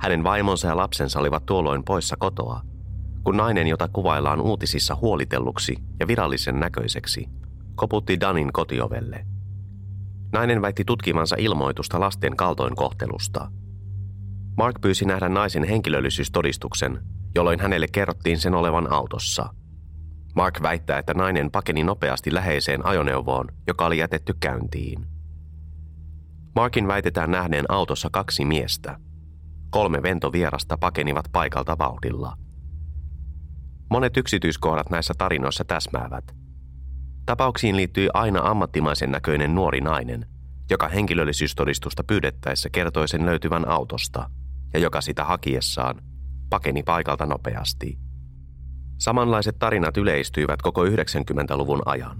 Hänen 0.01 0.25
vaimonsa 0.25 0.69
ja 0.69 0.77
lapsensa 0.77 1.21
olivat 1.21 1.47
tuolloin 1.47 1.85
poissa 1.85 2.17
kotoa, 2.17 2.61
kun 3.25 3.37
nainen, 3.37 3.67
jota 3.67 3.89
kuvaillaan 3.89 4.41
uutisissa 4.41 4.97
huolitelluksi 5.01 5.77
ja 6.01 6.07
virallisen 6.07 6.61
näköiseksi, 6.61 7.27
koputti 7.75 8.21
Dunnin 8.21 8.53
kotiovelle. 8.53 9.27
Nainen 10.33 10.63
väitti 10.63 10.85
tutkimansa 10.85 11.37
ilmoitusta 11.39 12.01
lasten 12.01 12.37
kaltoinkohtelusta. 12.37 13.51
Mark 14.57 14.81
pyysi 14.81 15.05
nähdä 15.05 15.29
naisen 15.29 15.65
henkilöllisyystodistuksen, 15.65 16.99
jolloin 17.35 17.61
hänelle 17.61 17.87
kerrottiin 17.93 18.39
sen 18.39 18.55
olevan 18.55 18.93
autossa– 18.93 19.49
Mark 20.35 20.63
väittää, 20.63 20.99
että 20.99 21.15
nainen 21.15 21.51
pakeni 21.51 21.85
nopeasti 21.85 22.35
läheiseen 22.35 22.87
ajoneuvoon, 22.87 23.49
joka 23.67 23.87
oli 23.87 23.99
jätetty 23.99 24.35
käyntiin. 24.41 25.07
Markin 26.55 26.89
väitetään 26.89 27.31
nähneen 27.31 27.65
autossa 27.69 28.09
kaksi 28.13 28.45
miestä. 28.45 28.99
Kolme 29.71 30.03
ventovierasta 30.03 30.79
pakenivat 30.79 31.25
paikalta 31.33 31.79
vauhdilla. 31.79 32.37
Monet 33.91 34.17
yksityiskohdat 34.17 34.91
näissä 34.91 35.15
tarinoissa 35.19 35.65
täsmäävät. 35.65 36.25
Tapauksiin 37.27 37.77
liittyi 37.77 38.09
aina 38.15 38.41
ammattimaisen 38.45 39.11
näköinen 39.11 39.55
nuori 39.55 39.81
nainen, 39.81 40.27
joka 40.71 40.89
henkilöllisyystodistusta 40.89 42.05
pyydettäessä 42.05 42.69
kertoi 42.71 43.09
sen 43.09 43.27
löytyvän 43.27 43.69
autosta 43.69 44.31
ja 44.75 44.81
joka 44.81 45.01
sitä 45.01 45.25
hakiessaan 45.25 46.03
pakeni 46.51 46.83
paikalta 46.83 47.27
nopeasti. 47.27 47.99
Samanlaiset 49.01 49.59
tarinat 49.59 49.97
yleistyivät 49.97 50.63
koko 50.63 50.85
90-luvun 50.85 51.83
ajan. 51.87 52.17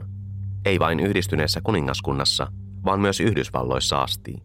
Ei 0.65 0.79
vain 0.79 1.01
yhdistyneessä 1.01 1.61
kuningaskunnassa, 1.65 2.53
vaan 2.85 3.01
myös 3.01 3.21
Yhdysvalloissa 3.21 4.03
asti. 4.03 4.43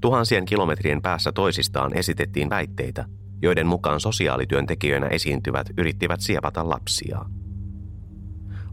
Tuhansien 0.00 0.44
kilometrien 0.44 1.02
päässä 1.02 1.32
toisistaan 1.32 1.96
esitettiin 1.96 2.50
väitteitä, 2.50 3.04
joiden 3.42 3.66
mukaan 3.66 4.00
sosiaalityöntekijöinä 4.00 5.06
esiintyvät 5.06 5.66
yrittivät 5.78 6.20
siepata 6.20 6.68
lapsia. 6.68 7.24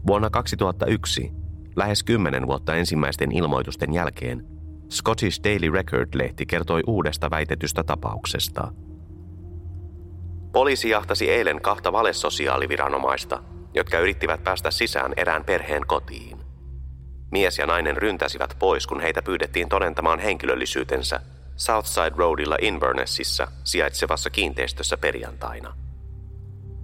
Vuonna 0.06 0.30
2001, 0.30 1.32
lähes 1.76 2.02
kymmenen 2.02 2.46
vuotta 2.46 2.74
ensimmäisten 2.74 3.32
ilmoitusten 3.32 3.94
jälkeen, 3.94 4.46
Scottish 4.90 5.40
Daily 5.44 5.70
Record-lehti 5.70 6.46
kertoi 6.46 6.82
uudesta 6.86 7.30
väitetystä 7.30 7.84
tapauksesta– 7.84 8.72
Poliisi 10.52 10.90
jahtasi 10.90 11.30
eilen 11.30 11.60
kahta 11.60 11.92
valesosiaaliviranomaista, 11.92 13.42
jotka 13.74 13.98
yrittivät 13.98 14.44
päästä 14.44 14.70
sisään 14.70 15.12
erään 15.16 15.44
perheen 15.44 15.86
kotiin. 15.86 16.38
Mies 17.30 17.58
ja 17.58 17.66
nainen 17.66 17.96
ryntäsivät 17.96 18.56
pois, 18.58 18.86
kun 18.86 19.00
heitä 19.00 19.22
pyydettiin 19.22 19.68
todentamaan 19.68 20.18
henkilöllisyytensä 20.18 21.20
Southside 21.56 22.12
Roadilla 22.16 22.56
Invernessissa 22.60 23.48
sijaitsevassa 23.64 24.30
kiinteistössä 24.30 24.96
perjantaina. 24.96 25.74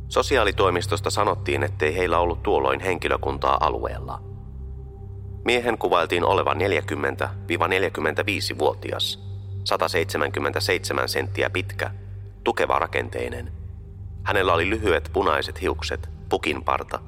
Sosiaalitoimistosta 0.09 1.11
sanottiin, 1.11 1.63
ettei 1.63 1.97
heillä 1.97 2.19
ollut 2.19 2.43
tuolloin 2.43 2.81
henkilökuntaa 2.81 3.57
alueella. 3.61 4.23
Miehen 5.45 5.79
kuvailtiin 5.79 6.25
olevan 6.25 6.57
40-45-vuotias, 6.57 9.21
177 9.65 11.09
senttiä 11.09 11.51
pitkä 11.51 11.91
tukeva 12.47 12.79
rakenteinen. 12.79 13.53
Hänellä 14.25 14.53
oli 14.53 14.71
lyhyet 14.71 15.11
punaiset 15.13 15.61
hiukset, 15.61 16.09
pukinparta, 16.29 16.99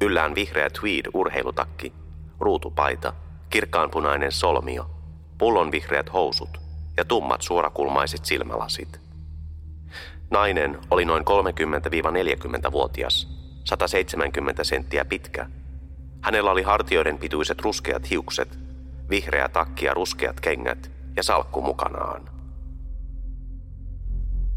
yllään 0.00 0.34
vihreä 0.34 0.68
tweed-urheilutakki, 0.68 1.92
ruutupaita, 2.40 3.12
kirkkaanpunainen 3.50 4.32
solmio, 4.32 4.90
pullonvihreät 5.38 6.12
housut 6.12 6.60
ja 6.96 7.04
tummat 7.04 7.42
suorakulmaiset 7.42 8.24
silmälasit. 8.24 9.00
Nainen 10.30 10.78
oli 10.90 11.04
noin 11.04 11.24
30-40-vuotias, 11.24 13.28
170 13.64 14.64
senttiä 14.64 15.04
pitkä. 15.04 15.46
Hänellä 16.20 16.50
oli 16.50 16.62
hartioiden 16.62 17.18
pituiset 17.18 17.60
ruskeat 17.60 18.10
hiukset, 18.10 18.58
vihreä 19.10 19.48
takki 19.48 19.84
ja 19.84 19.94
ruskeat 19.94 20.40
kengät 20.40 20.90
ja 21.16 21.22
salkku 21.22 21.62
mukanaan. 21.62 22.33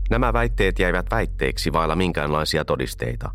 Nämä 0.10 0.34
väitteet 0.34 0.80
jäivät 0.80 1.06
väitteiksi 1.12 1.74
vailla 1.74 1.96
minkäänlaisia 1.96 2.66
todisteita. 2.66 3.32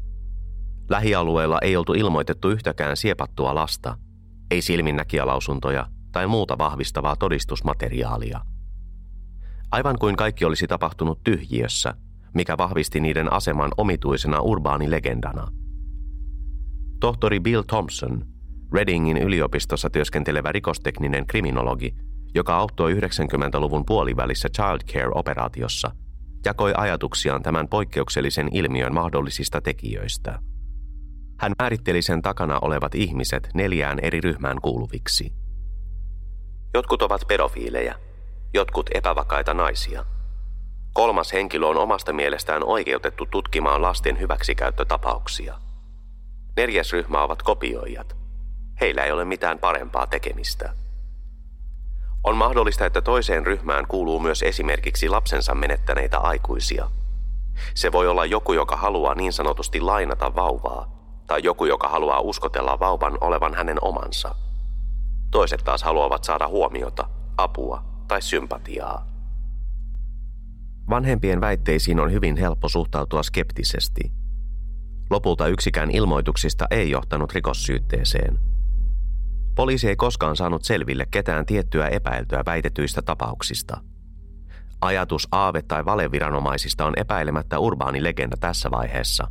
Lähialueella 0.91 1.59
ei 1.63 1.77
oltu 1.77 1.93
ilmoitettu 1.93 2.51
yhtäkään 2.51 2.97
siepattua 2.97 3.55
lasta, 3.55 3.99
ei 4.51 4.63
silminnäkijälausuntoja 4.63 5.87
tai 6.13 6.27
muuta 6.27 6.59
vahvistavaa 6.59 7.17
todistusmateriaalia. 7.17 8.41
Aivan 9.71 9.99
kuin 9.99 10.17
kaikki 10.17 10.45
olisi 10.45 10.67
tapahtunut 10.67 11.25
tyhjiössä, 11.25 11.95
mikä 12.35 12.59
vahvisti 12.59 13.01
niiden 13.01 13.33
aseman 13.33 13.71
omituisena 13.77 14.41
urbaanilegendana. 14.41 15.49
Tohtori 17.01 17.41
Bill 17.41 17.63
Thompson, 17.63 18.25
Readingin 18.73 19.17
yliopistossa 19.17 19.91
työskentelevä 19.91 20.53
rikostekninen 20.53 21.27
kriminologi, 21.27 21.95
joka 22.35 22.57
auttoi 22.57 22.95
90-luvun 22.95 23.87
puolivälissä 23.87 24.49
Child 24.49 24.81
Care-operaatiossa, 24.93 25.91
jakoi 26.47 26.73
ajatuksiaan 26.77 27.43
tämän 27.43 27.69
poikkeuksellisen 27.69 28.49
ilmiön 28.53 28.95
mahdollisista 28.95 29.61
tekijöistä. 29.61 30.39
Hän 31.41 31.53
määritteli 31.63 32.03
sen 32.03 32.23
takana 32.23 32.59
olevat 32.63 32.95
ihmiset 32.95 33.49
neljään 33.55 33.99
eri 34.03 34.21
ryhmään 34.21 34.61
kuuluviksi. 34.61 35.33
Jotkut 36.75 37.03
ovat 37.03 37.21
pedofiileja, 37.29 37.95
jotkut 38.55 38.91
epävakaita 38.95 39.55
naisia. 39.55 40.05
Kolmas 40.93 41.33
henkilö 41.33 41.67
on 41.67 41.77
omasta 41.77 42.13
mielestään 42.13 42.65
oikeutettu 42.65 43.27
tutkimaan 43.27 43.83
lasten 43.83 44.21
hyväksikäyttötapauksia. 44.21 45.59
Neljäs 46.57 46.93
ryhmä 46.93 47.23
ovat 47.23 47.43
kopioijat. 47.43 48.17
Heillä 48.81 49.05
ei 49.05 49.13
ole 49.13 49.25
mitään 49.25 49.59
parempaa 49.59 50.07
tekemistä. 50.07 50.82
On 52.25 52.37
mahdollista, 52.37 52.87
että 52.87 53.01
toiseen 53.01 53.47
ryhmään 53.47 53.87
kuuluu 53.87 54.21
myös 54.21 54.43
esimerkiksi 54.43 55.09
lapsensa 55.09 55.55
menettäneitä 55.55 56.19
aikuisia. 56.19 56.91
Se 57.75 57.93
voi 57.93 58.09
olla 58.09 58.25
joku, 58.25 58.53
joka 58.53 58.77
haluaa 58.77 59.15
niin 59.15 59.33
sanotusti 59.33 59.81
lainata 59.81 60.35
vauvaa, 60.35 60.93
tai 61.27 61.41
joku, 61.45 61.65
joka 61.65 61.89
haluaa 61.89 62.21
uskotella 62.21 62.81
vauvan 62.81 63.19
olevan 63.21 63.55
hänen 63.55 63.79
omansa. 63.83 64.35
Toiset 65.31 65.61
taas 65.65 65.83
haluavat 65.83 66.25
saada 66.25 66.49
huomiota, 66.49 67.09
apua 67.37 67.85
tai 68.09 68.23
sympatiaa. 68.23 69.07
Vanhempien 70.91 71.41
väitteisiin 71.41 72.01
on 72.01 72.13
hyvin 72.13 72.37
helppo 72.37 72.69
suhtautua 72.69 73.23
skeptisesti. 73.23 74.13
Lopulta 75.11 75.47
yksikään 75.47 75.91
ilmoituksista 75.91 76.67
ei 76.71 76.91
johtanut 76.91 77.33
rikossyytteeseen– 77.33 78.39
Poliisi 79.55 79.89
ei 79.89 79.97
koskaan 79.97 80.37
saanut 80.37 80.65
selville 80.65 81.07
ketään 81.11 81.47
tiettyä 81.47 81.89
epäiltyä 81.89 82.43
väitetyistä 82.47 83.03
tapauksista. 83.03 83.81
Ajatus 84.81 85.29
aave- 85.33 85.63
tai 85.69 85.85
valeviranomaisista 85.85 86.87
on 86.87 86.95
epäilemättä 86.97 87.59
urbaani 87.59 88.03
legenda 88.03 88.37
tässä 88.41 88.71
vaiheessa. 88.71 89.29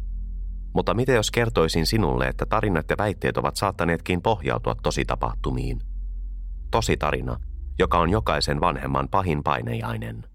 Mutta 0.74 0.94
mitä 0.94 1.12
jos 1.12 1.32
kertoisin 1.32 1.86
sinulle, 1.86 2.28
että 2.28 2.46
tarinat 2.46 2.86
ja 2.90 2.96
väitteet 2.98 3.38
ovat 3.38 3.56
saattaneetkin 3.56 4.22
pohjautua 4.22 4.75
tositapahtumiin? 4.84 5.82
Tositarina, 6.72 7.40
joka 7.80 8.00
on 8.00 8.10
jokaisen 8.10 8.62
vanhemman 8.62 9.08
pahin 9.10 9.44
painejainen. 9.44 10.30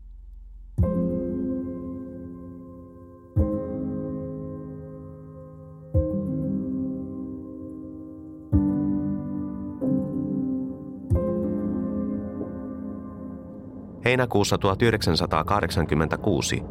Heinäkuussa 14.07 14.59
1986, 14.59 16.63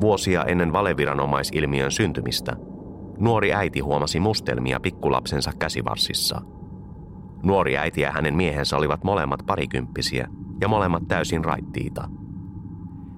vuosia 0.00 0.44
ennen 0.44 0.72
valeviranomaisilmiön 0.72 1.90
syntymistä, 1.90 2.56
nuori 3.18 3.54
äiti 3.54 3.80
huomasi 3.80 4.20
mustelmia 4.20 4.80
pikkulapsensa 4.80 5.52
käsivarsissa. 5.58 6.40
Nuori 7.42 7.76
äiti 7.76 8.00
ja 8.00 8.10
hänen 8.10 8.34
miehensä 8.34 8.76
olivat 8.76 9.04
molemmat 9.04 9.40
parikymppisiä 9.46 10.28
ja 10.60 10.68
molemmat 10.68 11.08
täysin 11.08 11.44
raittiita. 11.44 12.08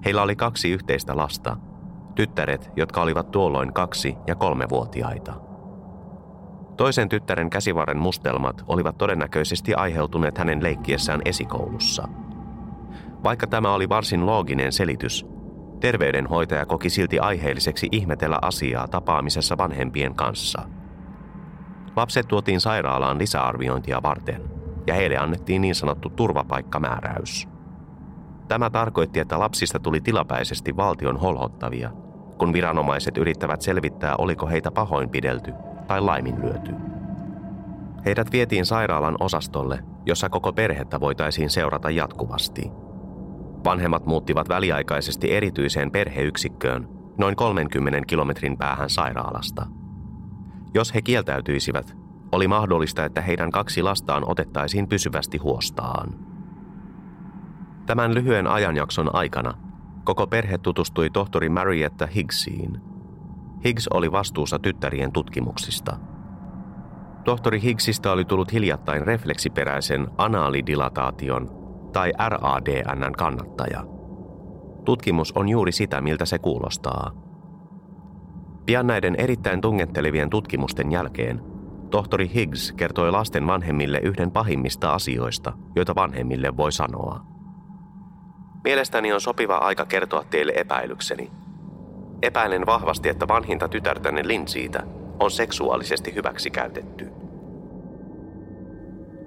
Heillä 0.05 0.23
oli 0.23 0.37
kaksi 0.37 0.71
yhteistä 0.71 1.17
lasta, 1.17 1.57
tyttäret, 2.15 2.71
jotka 2.77 3.03
olivat 3.03 3.31
tuolloin 3.31 3.73
kaksi- 3.73 4.17
ja 4.27 4.35
kolmevuotiaita. 4.35 5.35
Toisen 6.77 7.09
tyttären 7.09 7.51
käsivarren 7.51 7.99
mustelmat 7.99 8.65
olivat 8.67 8.99
todennäköisesti 8.99 9.75
aiheutuneet 9.75 10.39
hänen 10.39 10.63
leikkiessään 10.63 11.21
esikoulussa– 11.25 12.09
vaikka 13.25 13.47
tämä 13.47 13.75
oli 13.75 13.89
varsin 13.89 14.27
looginen 14.27 14.73
selitys, 14.73 15.27
terveydenhoitaja 15.81 16.67
koki 16.67 16.91
silti 16.91 17.19
aiheelliseksi 17.19 17.89
ihmetellä 17.93 18.39
asiaa 18.43 18.89
tapaamisessa 18.89 19.59
vanhempien 19.59 20.15
kanssa. 20.15 20.63
Lapset 21.97 22.29
tuotiin 22.29 22.61
sairaalaan 22.61 23.19
lisäarviointia 23.19 24.03
varten, 24.03 24.43
ja 24.87 24.95
heille 24.95 25.17
annettiin 25.17 25.63
niin 25.63 25.75
sanottu 25.75 26.11
turvapaikkamääräys. 26.11 27.49
Tämä 28.49 28.71
tarkoitti, 28.71 29.21
että 29.21 29.39
lapsista 29.39 29.79
tuli 29.79 30.01
tilapäisesti 30.01 30.77
valtion 30.77 31.17
holhottavia, 31.17 31.91
kun 32.39 32.53
viranomaiset 32.53 33.19
yrittävät 33.19 33.63
selvittää, 33.63 34.15
oliko 34.19 34.47
heitä 34.47 34.71
pahoinpidelty 34.71 35.53
tai 35.87 36.01
laiminlyöty. 36.01 36.75
Heidät 38.05 38.33
vietiin 38.33 38.67
sairaalan 38.67 39.17
osastolle, 39.21 39.79
jossa 40.07 40.29
koko 40.29 40.53
perhettä 40.53 41.01
voitaisiin 41.01 41.51
seurata 41.51 41.91
jatkuvasti– 41.91 42.71
Vanhemmat 43.65 44.07
muuttivat 44.07 44.49
väliaikaisesti 44.49 45.33
erityiseen 45.33 45.91
perheyksikköön 45.91 46.89
noin 47.19 47.37
30 47.37 48.01
kilometrin 48.07 48.59
päähän 48.59 48.91
sairaalasta. 48.91 49.67
Jos 50.75 50.95
he 50.95 51.03
kieltäytyisivät, 51.03 51.97
oli 52.33 52.49
mahdollista, 52.49 53.05
että 53.05 53.21
heidän 53.21 53.51
kaksi 53.51 53.83
lastaan 53.83 54.31
otettaisiin 54.31 54.89
pysyvästi 54.89 55.39
huostaan. 55.39 56.15
Tämän 57.87 58.15
lyhyen 58.15 58.47
ajanjakson 58.47 59.15
aikana 59.15 59.55
koko 60.05 60.27
perhe 60.27 60.59
tutustui 60.59 61.11
tohtori 61.11 61.49
Marietta 61.49 62.07
Higgsiin. 62.07 62.81
Higgs 63.65 63.89
oli 63.89 64.13
vastuussa 64.13 64.59
tyttärien 64.59 65.13
tutkimuksista. 65.13 65.97
Tohtori 67.25 67.63
Higgsistä 67.63 68.13
oli 68.13 68.25
tullut 68.25 68.53
hiljattain 68.53 69.03
refleksiperäisen 69.03 70.09
anaalidilataation 70.19 71.64
tai 71.95 72.13
RADNn 72.29 73.13
kannattaja. 73.19 73.85
Tutkimus 74.85 75.33
on 75.33 75.49
juuri 75.49 75.73
sitä, 75.73 76.01
miltä 76.01 76.25
se 76.25 76.39
kuulostaa. 76.39 77.11
Pian 78.67 78.87
näiden 78.87 79.15
erittäin 79.19 79.61
tungettelevien 79.61 80.31
tutkimusten 80.31 80.93
jälkeen 80.93 81.55
tohtori 81.95 82.31
Higgs 82.35 82.73
kertoi 82.73 83.11
lasten 83.11 83.47
vanhemmille 83.47 83.99
yhden 83.99 84.31
pahimmista 84.31 84.95
asioista, 84.95 85.53
joita 85.77 85.95
vanhemmille 85.95 86.57
voi 86.57 86.73
sanoa. 86.73 87.21
Mielestäni 88.65 89.13
on 89.13 89.21
sopiva 89.21 89.57
aika 89.57 89.87
kertoa 89.87 90.25
teille 90.31 90.53
epäilykseni. 90.57 91.31
Epäilen 92.23 92.67
vahvasti, 92.67 93.09
että 93.09 93.29
vanhinta 93.29 93.69
tytärtänne 93.69 94.29
Lindsaytä 94.29 94.83
on 95.21 95.31
seksuaalisesti 95.31 96.15
hyväksikäytetty. 96.15 97.09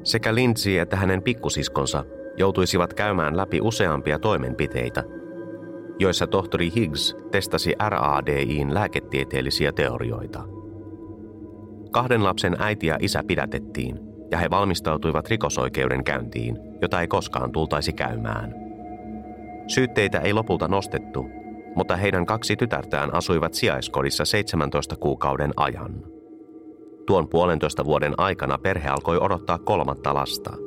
Sekä 0.03 0.35
Lindsay 0.35 0.77
että 0.77 0.95
hänen 0.95 1.21
pikkusiskonsa 1.21 2.03
joutuisivat 2.37 2.93
käymään 2.93 3.37
läpi 3.37 3.61
useampia 3.61 4.19
toimenpiteitä, 4.19 5.03
joissa 5.99 6.27
tohtori 6.27 6.71
Higgs 6.75 7.17
testasi 7.31 7.73
RADIin 7.89 8.73
lääketieteellisiä 8.73 9.71
teorioita. 9.71 10.43
Kahden 11.91 12.23
lapsen 12.23 12.55
äiti 12.59 12.87
ja 12.87 12.97
isä 12.99 13.23
pidätettiin, 13.27 13.99
ja 14.31 14.37
he 14.37 14.49
valmistautuivat 14.49 15.27
rikosoikeuden 15.27 16.03
käyntiin, 16.03 16.57
jota 16.81 17.01
ei 17.01 17.07
koskaan 17.07 17.51
tultaisi 17.51 17.93
käymään. 17.93 18.55
Syytteitä 19.67 20.19
ei 20.19 20.33
lopulta 20.33 20.67
nostettu, 20.67 21.25
mutta 21.75 21.95
heidän 21.95 22.25
kaksi 22.25 22.55
tytärtään 22.55 23.13
asuivat 23.13 23.53
sijaiskodissa 23.53 24.25
17 24.25 24.95
kuukauden 24.95 25.53
ajan. 25.55 26.03
Tuon 27.05 27.29
puolentoista 27.29 27.85
vuoden 27.85 28.13
aikana 28.17 28.57
perhe 28.57 28.89
alkoi 28.89 29.17
odottaa 29.17 29.57
kolmatta 29.57 30.13
lasta– 30.13 30.53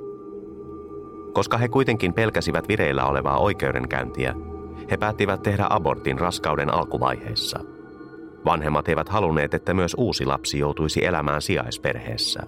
koska 1.33 1.59
he 1.59 1.69
kuitenkin 1.69 2.15
pelkäsivät 2.15 2.69
vireillä 2.69 3.05
olevaa 3.05 3.39
oikeudenkäyntiä, 3.39 4.35
he 4.91 4.97
päättivät 4.97 5.43
tehdä 5.43 5.67
abortin 5.71 6.19
raskauden 6.19 6.75
alkuvaiheessa. 6.75 7.61
Vanhemmat 8.45 8.89
eivät 8.89 9.09
halunneet, 9.09 9.55
että 9.55 9.75
myös 9.75 9.95
uusi 9.99 10.27
lapsi 10.27 10.59
joutuisi 10.59 11.05
elämään 11.05 11.43
sijaisperheessä. 11.43 12.43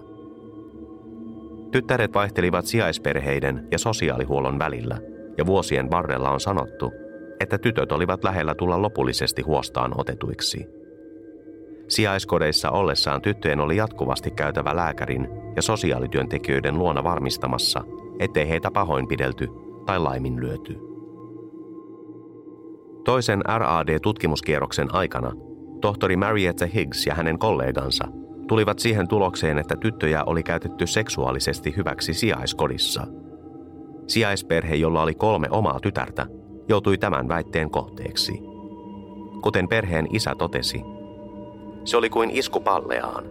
Tyttäret 1.71 2.13
vaihtelivat 2.13 2.65
sijaisperheiden 2.65 3.67
ja 3.71 3.79
sosiaalihuollon 3.79 4.59
välillä, 4.59 4.97
ja 5.37 5.45
vuosien 5.45 5.91
varrella 5.91 6.29
on 6.29 6.39
sanottu, 6.39 6.91
että 7.39 7.57
tytöt 7.57 7.91
olivat 7.91 8.23
lähellä 8.23 8.55
tulla 8.55 8.81
lopullisesti 8.81 9.41
huostaan 9.41 9.91
otetuiksi. 9.97 10.82
Sijaiskodeissa 11.87 12.71
ollessaan 12.71 13.21
tyttöjen 13.21 13.59
oli 13.59 13.75
jatkuvasti 13.77 14.31
käytävä 14.31 14.75
lääkärin 14.75 15.27
ja 15.55 15.61
sosiaalityöntekijöiden 15.61 16.77
luona 16.77 17.03
varmistamassa, 17.03 17.83
ettei 18.19 18.49
heitä 18.49 18.71
pahoinpidelty 18.71 19.49
tai 19.85 19.99
laiminlyöty. 19.99 20.79
Toisen 23.05 23.41
RAD-tutkimuskierroksen 23.45 24.95
aikana 24.95 25.31
tohtori 25.81 26.15
Marietta 26.15 26.65
Higgs 26.65 27.07
ja 27.07 27.15
hänen 27.15 27.39
kollegansa 27.39 28.07
tulivat 28.47 28.79
siihen 28.79 29.07
tulokseen, 29.07 29.57
että 29.57 29.75
tyttöjä 29.75 30.23
oli 30.23 30.43
käytetty 30.43 30.87
seksuaalisesti 30.87 31.75
hyväksi 31.77 32.13
sijaiskodissa. 32.13 33.07
Sijaisperhe, 34.07 34.75
jolla 34.75 35.01
oli 35.01 35.13
kolme 35.13 35.47
omaa 35.51 35.79
tytärtä, 35.79 36.25
joutui 36.69 36.97
tämän 36.97 37.27
väitteen 37.27 37.69
kohteeksi. 37.69 38.39
Kuten 39.41 39.67
perheen 39.67 40.07
isä 40.11 40.35
totesi, 40.37 40.81
se 41.85 41.97
oli 41.97 42.09
kuin 42.09 42.29
isku 42.31 42.59
palleaan. 42.59 43.23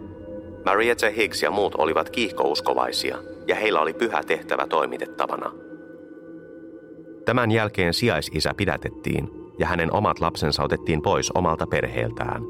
Marietta 0.65 1.09
Higgs 1.09 1.43
ja 1.43 1.51
muut 1.51 1.75
olivat 1.75 2.09
kiihkouskovaisia 2.09 3.17
ja 3.47 3.55
heillä 3.55 3.81
oli 3.81 3.93
pyhä 3.93 4.21
tehtävä 4.27 4.67
toimitettavana. 4.67 5.51
Tämän 7.25 7.51
jälkeen 7.51 7.93
sijaisisä 7.93 8.53
pidätettiin 8.57 9.29
ja 9.59 9.67
hänen 9.67 9.93
omat 9.93 10.19
lapsensa 10.19 10.63
otettiin 10.63 11.01
pois 11.01 11.31
omalta 11.31 11.67
perheeltään. 11.67 12.41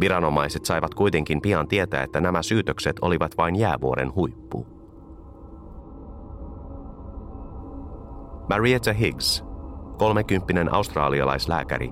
Viranomaiset 0.00 0.64
saivat 0.64 0.94
kuitenkin 0.94 1.40
pian 1.40 1.68
tietää, 1.68 2.02
että 2.02 2.20
nämä 2.20 2.42
syytökset 2.42 2.96
olivat 3.02 3.38
vain 3.38 3.56
jäävuoren 3.56 4.14
huippu. 4.14 4.66
Marietta 8.48 8.92
Higgs, 8.92 9.44
kolmekymppinen 9.98 10.74
australialaislääkäri, 10.74 11.90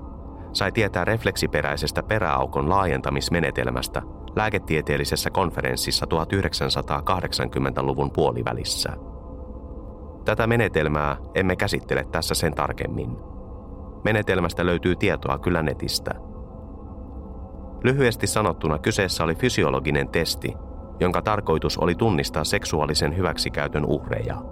sai 0.57 0.73
tietää 0.73 1.05
refleksiperäisestä 1.05 2.03
peräaukon 2.03 2.69
laajentamismenetelmästä 2.69 4.03
lääketieteellisessä 4.37 5.31
konferenssissa 5.31 6.07
1980-luvun 6.07 8.11
puolivälissä. 8.11 8.93
Tätä 10.25 10.47
menetelmää 10.47 11.17
emme 11.35 11.57
käsittele 11.57 12.05
tässä 12.13 12.35
sen 12.35 12.55
tarkemmin. 12.55 13.17
Menetelmästä 14.05 14.67
löytyy 14.67 14.97
tietoa 14.97 15.39
kyllä 15.39 15.63
netistä. 15.63 16.11
Lyhyesti 17.85 18.27
sanottuna 18.27 18.79
kyseessä 18.79 19.25
oli 19.25 19.35
fysiologinen 19.35 20.09
testi, 20.09 20.55
jonka 21.01 21.23
tarkoitus 21.23 21.79
oli 21.79 21.95
tunnistaa 21.95 22.45
seksuaalisen 22.45 23.17
hyväksikäytön 23.17 23.85
uhreja. 23.85 24.43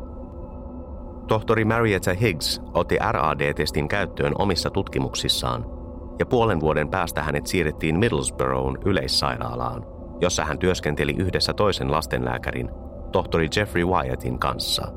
Tohtori 1.28 1.64
Marietta 1.64 2.14
Higgs 2.14 2.62
otti 2.74 2.96
RAD-testin 3.10 3.88
käyttöön 3.88 4.32
omissa 4.38 4.70
tutkimuksissaan 4.70 5.83
ja 6.18 6.26
puolen 6.26 6.60
vuoden 6.60 6.88
päästä 6.88 7.22
hänet 7.22 7.46
siirrettiin 7.46 7.98
Middlesbroughin 7.98 8.78
yleissairaalaan, 8.84 9.86
jossa 10.20 10.44
hän 10.44 10.58
työskenteli 10.58 11.14
yhdessä 11.18 11.54
toisen 11.54 11.90
lastenlääkärin, 11.90 12.70
tohtori 13.12 13.48
Jeffrey 13.56 13.84
Wyattin 13.84 14.38
kanssa. 14.38 14.92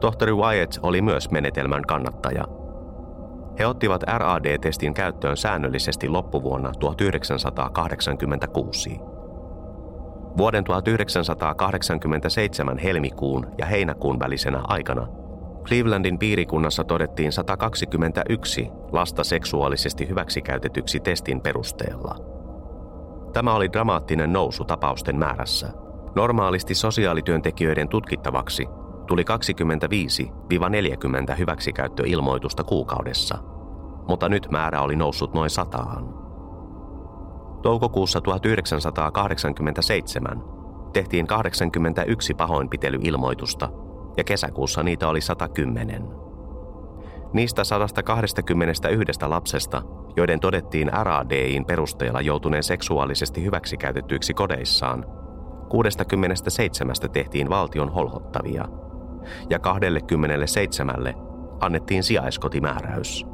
Tohtori 0.00 0.32
Wyatt 0.32 0.78
oli 0.82 1.02
myös 1.02 1.30
menetelmän 1.30 1.82
kannattaja. 1.82 2.44
He 3.58 3.66
ottivat 3.66 4.02
RAD-testin 4.02 4.94
käyttöön 4.94 5.36
säännöllisesti 5.36 6.08
loppuvuonna 6.08 6.72
1986. 6.80 9.00
Vuoden 10.36 10.64
1987 10.64 12.78
helmikuun 12.78 13.46
ja 13.58 13.66
heinäkuun 13.66 14.18
välisenä 14.18 14.60
aikana 14.68 15.06
Clevelandin 15.68 16.18
piirikunnassa 16.18 16.84
todettiin 16.84 17.32
121 17.32 18.68
lasta 18.92 19.24
seksuaalisesti 19.24 20.08
hyväksikäytetyksi 20.08 21.00
testin 21.00 21.40
perusteella. 21.40 22.16
Tämä 23.32 23.54
oli 23.54 23.72
dramaattinen 23.72 24.32
nousu 24.32 24.64
tapausten 24.64 25.18
määrässä. 25.18 25.68
Normaalisti 26.14 26.74
sosiaalityöntekijöiden 26.74 27.88
tutkittavaksi 27.88 28.66
tuli 29.06 29.24
25-40 31.32 31.38
hyväksikäyttöilmoitusta 31.38 32.64
kuukaudessa, 32.64 33.38
mutta 34.08 34.28
nyt 34.28 34.50
määrä 34.50 34.80
oli 34.80 34.96
noussut 34.96 35.34
noin 35.34 35.50
sataan. 35.50 36.14
Toukokuussa 37.62 38.20
1987 38.20 40.42
tehtiin 40.92 41.26
81 41.26 42.34
pahoinpitelyilmoitusta 42.34 43.87
ja 44.18 44.24
kesäkuussa 44.24 44.82
niitä 44.82 45.08
oli 45.08 45.20
110. 45.20 46.02
Niistä 47.32 47.64
121 47.64 48.82
lapsesta, 49.26 49.82
joiden 50.16 50.40
todettiin 50.40 50.90
RADIin 50.92 51.64
perusteella 51.64 52.20
joutuneen 52.20 52.62
seksuaalisesti 52.62 53.44
hyväksikäytetyiksi 53.44 54.34
kodeissaan, 54.34 55.06
67 55.68 56.94
tehtiin 57.12 57.48
valtion 57.48 57.92
holhottavia 57.92 58.68
ja 59.50 59.58
27 59.58 61.14
annettiin 61.60 62.02
sijaiskotimääräys. 62.02 63.26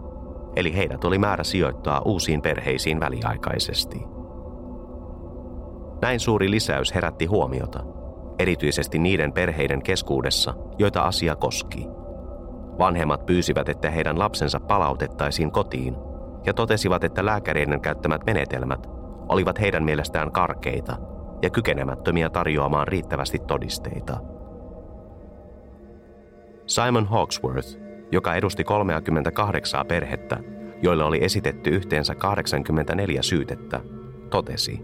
Eli 0.56 0.76
heidät 0.76 1.04
oli 1.04 1.18
määrä 1.18 1.44
sijoittaa 1.44 2.02
uusiin 2.04 2.42
perheisiin 2.42 3.00
väliaikaisesti. 3.00 4.02
Näin 6.02 6.20
suuri 6.20 6.50
lisäys 6.50 6.94
herätti 6.94 7.26
huomiota– 7.26 7.84
erityisesti 8.44 8.98
niiden 8.98 9.33
perheiden 9.33 9.83
keskuudessa, 9.83 10.54
joita 10.78 11.02
asia 11.02 11.37
koski. 11.37 11.87
Vanhemmat 12.78 13.26
pyysivät, 13.26 13.68
että 13.68 13.90
heidän 13.90 14.18
lapsensa 14.18 14.61
palautettaisiin 14.61 15.50
kotiin 15.50 15.96
ja 16.46 16.54
totesivat, 16.54 17.04
että 17.04 17.24
lääkäreiden 17.24 17.80
käyttämät 17.80 18.26
menetelmät 18.26 18.87
olivat 19.28 19.61
heidän 19.61 19.85
mielestään 19.85 20.33
karkeita 20.33 20.96
ja 21.42 21.50
kykenemättömiä 21.50 22.30
tarjoamaan 22.30 22.88
riittävästi 22.88 23.38
todisteita. 23.38 24.20
Simon 26.66 27.07
Hawksworth, 27.07 27.78
joka 28.12 28.35
edusti 28.35 28.64
38 28.64 29.87
perhettä, 29.87 30.38
joille 30.83 31.04
oli 31.04 31.24
esitetty 31.24 31.70
yhteensä 31.70 32.14
84 32.14 33.22
syytettä, 33.22 33.80
totesi. 34.30 34.80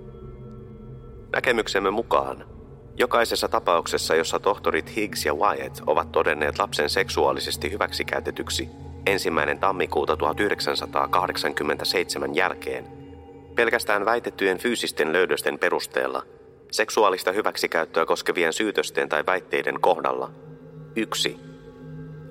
Näkemyksemme 1.32 1.90
mukaan 1.90 2.59
Jokaisessa 3.00 3.48
tapauksessa, 3.48 4.14
jossa 4.14 4.38
tohtorit 4.38 4.96
Higgs 4.96 5.26
ja 5.26 5.34
Wyatt 5.34 5.80
ovat 5.86 6.12
todenneet 6.12 6.58
lapsen 6.58 6.90
seksuaalisesti 6.90 7.70
hyväksikäytetyksi 7.70 8.68
ensimmäinen 9.06 9.58
tammikuuta 9.58 10.16
1987 10.16 12.34
jälkeen, 12.34 12.86
pelkästään 13.54 14.04
väitettyjen 14.04 14.58
fyysisten 14.58 15.12
löydösten 15.12 15.58
perusteella 15.58 16.22
seksuaalista 16.70 17.32
hyväksikäyttöä 17.32 18.06
koskevien 18.06 18.52
syytösten 18.52 19.08
tai 19.08 19.26
väitteiden 19.26 19.80
kohdalla 19.80 20.30
1. 20.96 21.36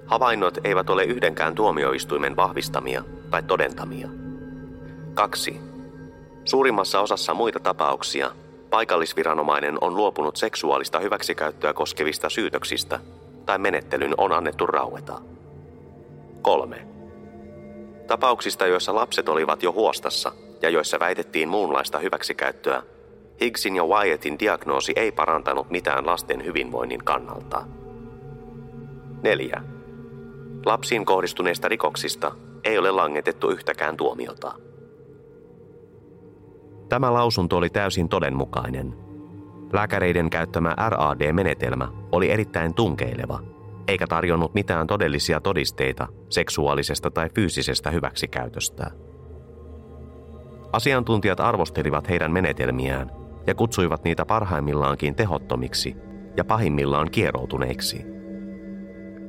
Havainnot 0.06 0.58
eivät 0.64 0.90
ole 0.90 1.04
yhdenkään 1.04 1.56
tuomioistuimen 1.56 2.36
vahvistamia 2.36 3.04
tai 3.30 3.44
todentamia. 3.44 4.08
2. 5.14 5.60
Suurimmassa 6.46 7.00
osassa 7.00 7.34
muita 7.34 7.60
tapauksia 7.60 8.32
paikallisviranomainen 8.70 9.78
on 9.82 9.96
luopunut 9.96 10.38
seksuaalista 10.38 11.00
hyväksikäyttöä 11.00 11.74
koskevista 11.74 12.30
syytöksistä 12.30 13.00
tai 13.46 13.60
menettelyn 13.60 14.14
on 14.18 14.32
annettu 14.32 14.66
raueta. 14.66 15.22
3. 16.42 16.88
Tapauksista, 18.08 18.68
joissa 18.68 18.96
lapset 18.96 19.30
olivat 19.30 19.64
jo 19.64 19.72
huostassa 19.72 20.32
ja 20.62 20.70
joissa 20.70 21.00
väitettiin 21.00 21.50
muunlaista 21.50 22.00
hyväksikäyttöä, 22.00 22.84
Higgsin 23.42 23.76
ja 23.76 23.84
Wyattin 23.84 24.40
diagnoosi 24.40 24.94
ei 24.96 25.12
parantanut 25.12 25.70
mitään 25.70 26.06
lasten 26.06 26.46
hyvinvoinnin 26.46 27.04
kannalta. 27.04 27.66
4. 29.22 29.62
Lapsiin 30.66 31.06
kohdistuneista 31.06 31.68
rikoksista 31.68 32.32
ei 32.64 32.78
ole 32.78 32.92
langetettu 32.92 33.50
yhtäkään 33.50 33.98
tuomiota. 33.98 34.56
Tämä 36.90 37.14
lausunto 37.14 37.58
oli 37.58 37.70
täysin 37.70 38.10
todenmukainen. 38.10 38.96
Lääkäreiden 39.74 40.30
käyttämä 40.30 40.76
RAD-menetelmä 40.90 41.88
oli 42.12 42.32
erittäin 42.32 42.74
tunkeileva, 42.74 43.40
eikä 43.88 44.08
tarjonnut 44.08 44.54
mitään 44.54 44.88
todellisia 44.88 45.42
todisteita 45.42 46.08
seksuaalisesta 46.30 47.12
tai 47.12 47.30
fyysisestä 47.36 47.92
hyväksikäytöstä. 47.92 48.92
Asiantuntijat 50.72 51.40
arvostelivat 51.40 52.10
heidän 52.10 52.32
menetelmiään 52.32 53.12
ja 53.48 53.56
kutsuivat 53.56 54.04
niitä 54.04 54.26
parhaimmillaankin 54.26 55.16
tehottomiksi 55.16 55.96
ja 56.38 56.46
pahimmillaan 56.46 57.12
kieroutuneiksi. 57.12 58.06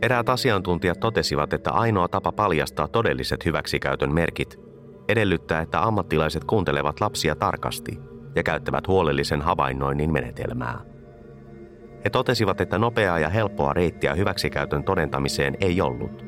Eräät 0.03 0.29
asiantuntijat 0.29 1.01
totesivat, 1.01 1.53
että 1.53 1.70
ainoa 1.70 2.09
tapa 2.09 2.33
paljastaa 2.33 2.88
todelliset 2.88 3.44
hyväksikäytön 3.44 4.14
merkit 4.14 4.70
edellyttää, 5.11 5.61
että 5.61 5.83
ammattilaiset 5.83 6.44
kuuntelevat 6.44 7.01
lapsia 7.01 7.37
tarkasti 7.37 8.01
ja 8.35 8.42
käyttävät 8.42 8.88
huolellisen 8.88 9.42
havainnoinnin 9.42 10.12
menetelmää. 10.12 10.81
He 12.05 12.11
totesivat, 12.11 12.61
että 12.61 12.79
nopeaa 12.79 13.18
ja 13.18 13.29
helppoa 13.29 13.73
reittiä 13.73 14.14
hyväksikäytön 14.14 14.85
todentamiseen 14.85 15.57
ei 15.61 15.81
ollut. 15.81 16.25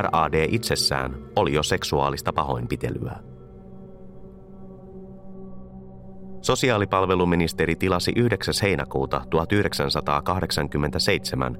RAD 0.00 0.46
itsessään 0.48 1.16
oli 1.36 1.52
jo 1.52 1.62
seksuaalista 1.62 2.32
pahoinpitelyä. 2.32 3.16
Sosiaalipalveluministeri 6.40 7.76
tilasi 7.76 8.12
9. 8.16 8.54
heinäkuuta 8.62 9.22
1987 9.30 11.58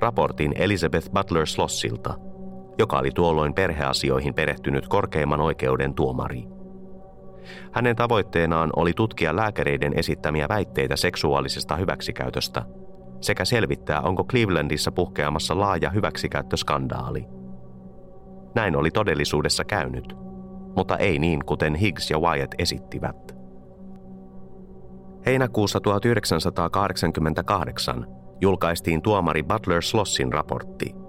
raportin 0.00 0.52
Elizabeth 0.56 1.10
Butler 1.10 1.46
Slossilta– 1.46 2.14
joka 2.78 2.98
oli 2.98 3.10
tuolloin 3.10 3.54
perheasioihin 3.54 4.34
perehtynyt 4.34 4.88
korkeimman 4.88 5.40
oikeuden 5.40 5.94
tuomari. 5.94 6.44
Hänen 7.72 7.96
tavoitteenaan 7.96 8.70
oli 8.76 8.92
tutkia 8.92 9.36
lääkäreiden 9.36 9.98
esittämiä 9.98 10.48
väitteitä 10.48 10.96
seksuaalisesta 10.96 11.76
hyväksikäytöstä 11.76 12.62
sekä 13.24 13.44
selvittää, 13.44 14.00
onko 14.00 14.24
Clevelandissa 14.24 14.92
puhkeamassa 14.92 15.60
laaja 15.60 15.90
hyväksikäyttöskandaali. 15.90 17.24
Näin 18.54 18.76
oli 18.76 18.90
todellisuudessa 18.90 19.64
käynyt, 19.64 20.16
mutta 20.76 20.96
ei 20.96 21.18
niin 21.18 21.40
kuten 21.46 21.74
Higgs 21.74 22.10
ja 22.10 22.18
Wyatt 22.18 22.54
esittivät. 22.58 23.36
Heinäkuussa 25.26 25.80
1988 25.80 28.06
julkaistiin 28.40 29.02
tuomari 29.02 29.42
Butler 29.42 29.82
Slossin 29.82 30.32
raportti. 30.32 31.01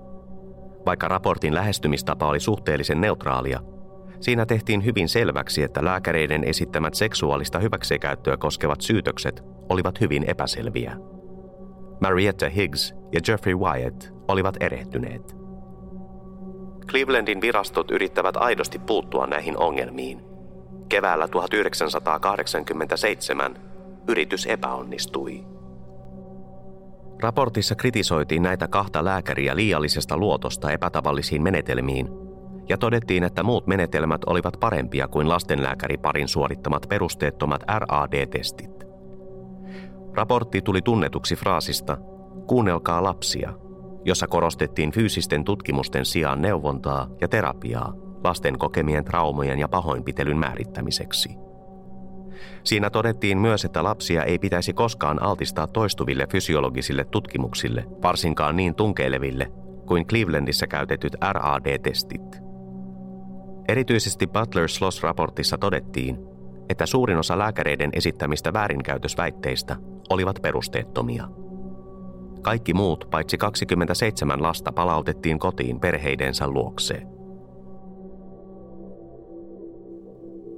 Vaikka 0.86 1.08
raportin 1.08 1.56
lähestymistapa 1.56 2.28
oli 2.28 2.40
suhteellisen 2.40 3.02
neutraalia, 3.02 3.60
siinä 4.20 4.46
tehtiin 4.46 4.86
hyvin 4.86 5.10
selväksi, 5.10 5.64
että 5.64 5.86
lääkäreiden 5.86 6.44
esittämät 6.44 6.94
seksuaalista 6.94 7.60
hyväksikäyttöä 7.60 8.38
koskevat 8.38 8.82
syytökset 8.82 9.44
olivat 9.70 10.02
hyvin 10.02 10.30
epäselviä. 10.30 10.98
Marietta 12.02 12.50
Higgs 12.50 12.94
ja 13.12 13.20
Jeffrey 13.28 13.56
Wyatt 13.56 14.10
olivat 14.28 14.58
erehtyneet. 14.60 15.36
Clevelandin 16.88 17.42
virastot 17.42 17.92
yrittävät 17.92 18.38
aidosti 18.38 18.80
puuttua 18.80 19.28
näihin 19.28 19.58
ongelmiin. 19.58 20.22
Keväällä 20.90 21.28
1987 21.28 23.56
yritys 24.08 24.46
epäonnistui. 24.46 25.53
Raportissa 27.24 27.76
kritisoitiin 27.76 28.44
näitä 28.44 28.68
kahta 28.68 29.06
lääkäriä 29.06 29.56
liiallisesta 29.56 30.18
luotosta 30.18 30.72
epätavallisiin 30.72 31.44
menetelmiin 31.44 32.08
ja 32.70 32.78
todettiin, 32.78 33.24
että 33.24 33.44
muut 33.44 33.68
menetelmät 33.68 34.22
olivat 34.26 34.58
parempia 34.60 35.08
kuin 35.08 35.30
lastenlääkäriparin 35.30 36.28
suorittamat 36.28 36.86
perusteettomat 36.90 37.64
RAD-testit. 37.68 38.84
Raportti 40.14 40.62
tuli 40.62 40.82
tunnetuksi 40.82 41.36
fraasista 41.36 41.98
Kuunnelkaa 42.48 43.04
lapsia, 43.04 43.54
jossa 44.06 44.28
korostettiin 44.28 44.92
fyysisten 44.92 45.44
tutkimusten 45.44 46.06
sijaan 46.06 46.42
neuvontaa 46.42 47.08
ja 47.22 47.28
terapiaa 47.28 47.94
lasten 48.24 48.60
kokemien 48.60 49.06
traumojen 49.06 49.60
ja 49.60 49.68
pahoinpitelyn 49.68 50.38
määrittämiseksi. 50.38 51.30
Siinä 52.64 52.90
todettiin 52.90 53.38
myös, 53.38 53.66
että 53.66 53.84
lapsia 53.84 54.24
ei 54.24 54.40
pitäisi 54.40 54.74
koskaan 54.74 55.22
altistaa 55.22 55.68
toistuville 55.68 56.28
fysiologisille 56.32 57.06
tutkimuksille, 57.06 57.86
varsinkaan 58.02 58.56
niin 58.56 58.76
tunkeileville 58.76 59.52
kuin 59.88 60.08
Clevelandissa 60.08 60.68
käytetyt 60.68 61.16
RAD-testit. 61.32 62.42
Erityisesti 63.68 64.28
Butler 64.28 64.70
Sloss-raportissa 64.70 65.58
todettiin, 65.58 66.18
että 66.70 66.86
suurin 66.86 67.18
osa 67.18 67.38
lääkäreiden 67.38 67.90
esittämistä 67.94 68.54
väärinkäytösväitteistä 68.54 69.76
olivat 70.10 70.40
perusteettomia. 70.42 71.28
Kaikki 72.42 72.74
muut, 72.74 73.08
paitsi 73.12 73.38
27 73.38 74.44
lasta, 74.44 74.72
palautettiin 74.72 75.40
kotiin 75.40 75.80
perheidensä 75.80 76.48
luokseen. 76.48 77.13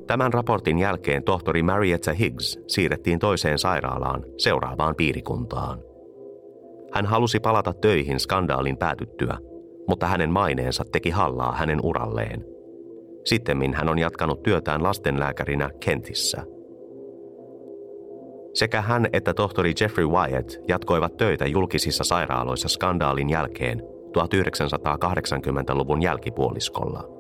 Tämän 0.08 0.34
raportin 0.34 0.80
jälkeen 0.80 1.24
tohtori 1.24 1.64
Marietta 1.64 2.14
Higgs 2.14 2.60
siirrettiin 2.68 3.20
toiseen 3.20 3.60
sairaalaan 3.60 4.26
seuraavaan 4.38 4.96
piirikuntaan. 4.96 5.80
Hän 6.94 7.06
halusi 7.06 7.40
palata 7.40 7.74
töihin 7.74 8.20
skandaalin 8.20 8.78
päätyttyä, 8.78 9.38
mutta 9.88 10.08
hänen 10.08 10.30
maineensa 10.30 10.84
teki 10.92 11.10
hallaa 11.10 11.52
hänen 11.52 11.80
uralleen. 11.84 12.46
Sittemmin 13.26 13.74
hän 13.74 13.90
on 13.90 14.00
jatkanut 14.00 14.44
työtään 14.44 14.84
lastenlääkärinä 14.84 15.70
Kentissä. 15.80 16.44
Sekä 18.54 18.82
hän 18.82 19.08
että 19.14 19.34
tohtori 19.34 19.74
Jeffrey 19.82 20.08
Wyatt 20.08 20.56
jatkoivat 20.68 21.18
töitä 21.18 21.46
julkisissa 21.46 22.04
sairaaloissa 22.04 22.68
skandaalin 22.68 23.30
jälkeen 23.30 23.82
1980-luvun 24.18 26.02
jälkipuoliskolla– 26.02 27.10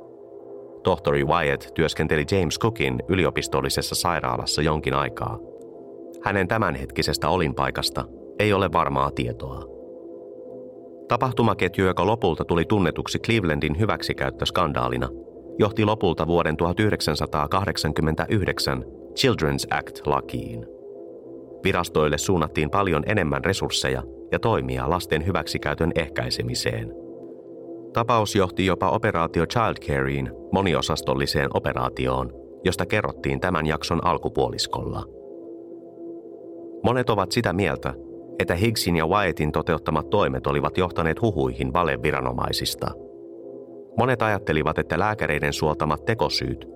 Tohtori 0.85 1.23
Wyatt 1.23 1.73
työskenteli 1.73 2.25
James 2.31 2.59
Cookin 2.59 3.03
yliopistollisessa 3.07 3.95
sairaalassa 3.95 4.61
jonkin 4.61 4.93
aikaa. 4.93 5.39
Hänen 6.23 6.47
tämänhetkisestä 6.47 7.29
olinpaikasta 7.29 8.05
ei 8.39 8.53
ole 8.53 8.73
varmaa 8.73 9.11
tietoa. 9.11 9.65
Tapahtumaketju, 11.07 11.85
joka 11.85 12.05
lopulta 12.05 12.45
tuli 12.45 12.65
tunnetuksi 12.65 13.19
Clevelandin 13.19 13.79
hyväksikäyttöskandaalina, 13.79 15.09
johti 15.59 15.85
lopulta 15.85 16.27
vuoden 16.27 16.57
1989 16.57 18.83
Children's 19.19 19.77
Act-lakiin. 19.77 20.65
Virastoille 21.63 22.17
suunnattiin 22.17 22.69
paljon 22.69 23.03
enemmän 23.05 23.45
resursseja 23.45 24.03
ja 24.31 24.39
toimia 24.39 24.89
lasten 24.89 25.25
hyväksikäytön 25.25 25.91
ehkäisemiseen– 25.95 26.93
Tapaus 27.95 28.35
johti 28.35 28.65
jopa 28.65 28.89
operaatio 28.89 29.45
Childcareen 29.45 30.31
moniosastolliseen 30.51 31.49
operaatioon, 31.53 32.33
josta 32.65 32.85
kerrottiin 32.85 33.39
tämän 33.39 33.65
jakson 33.65 34.05
alkupuoliskolla. 34.05 35.03
Monet 36.83 37.09
ovat 37.09 37.31
sitä 37.31 37.53
mieltä, 37.53 37.93
että 38.39 38.55
Higgsin 38.55 38.95
ja 38.95 39.07
Wyattin 39.07 39.51
toteuttamat 39.51 40.09
toimet 40.09 40.47
olivat 40.47 40.77
johtaneet 40.77 41.21
huhuihin 41.21 41.73
valeviranomaisista. 41.73 42.91
Monet 43.97 44.21
ajattelivat, 44.21 44.79
että 44.79 44.99
lääkäreiden 44.99 45.53
suoltamat 45.53 46.05
tekosyyt, 46.05 46.67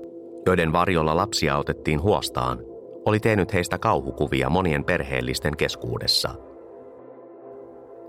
joiden 0.45 0.73
varjolla 0.73 1.15
lapsia 1.15 1.57
otettiin 1.57 2.01
huostaan, 2.01 2.59
oli 3.05 3.19
tehnyt 3.19 3.53
heistä 3.53 3.77
kauhukuvia 3.77 4.49
monien 4.49 4.83
perheellisten 4.83 5.57
keskuudessa. 5.57 6.29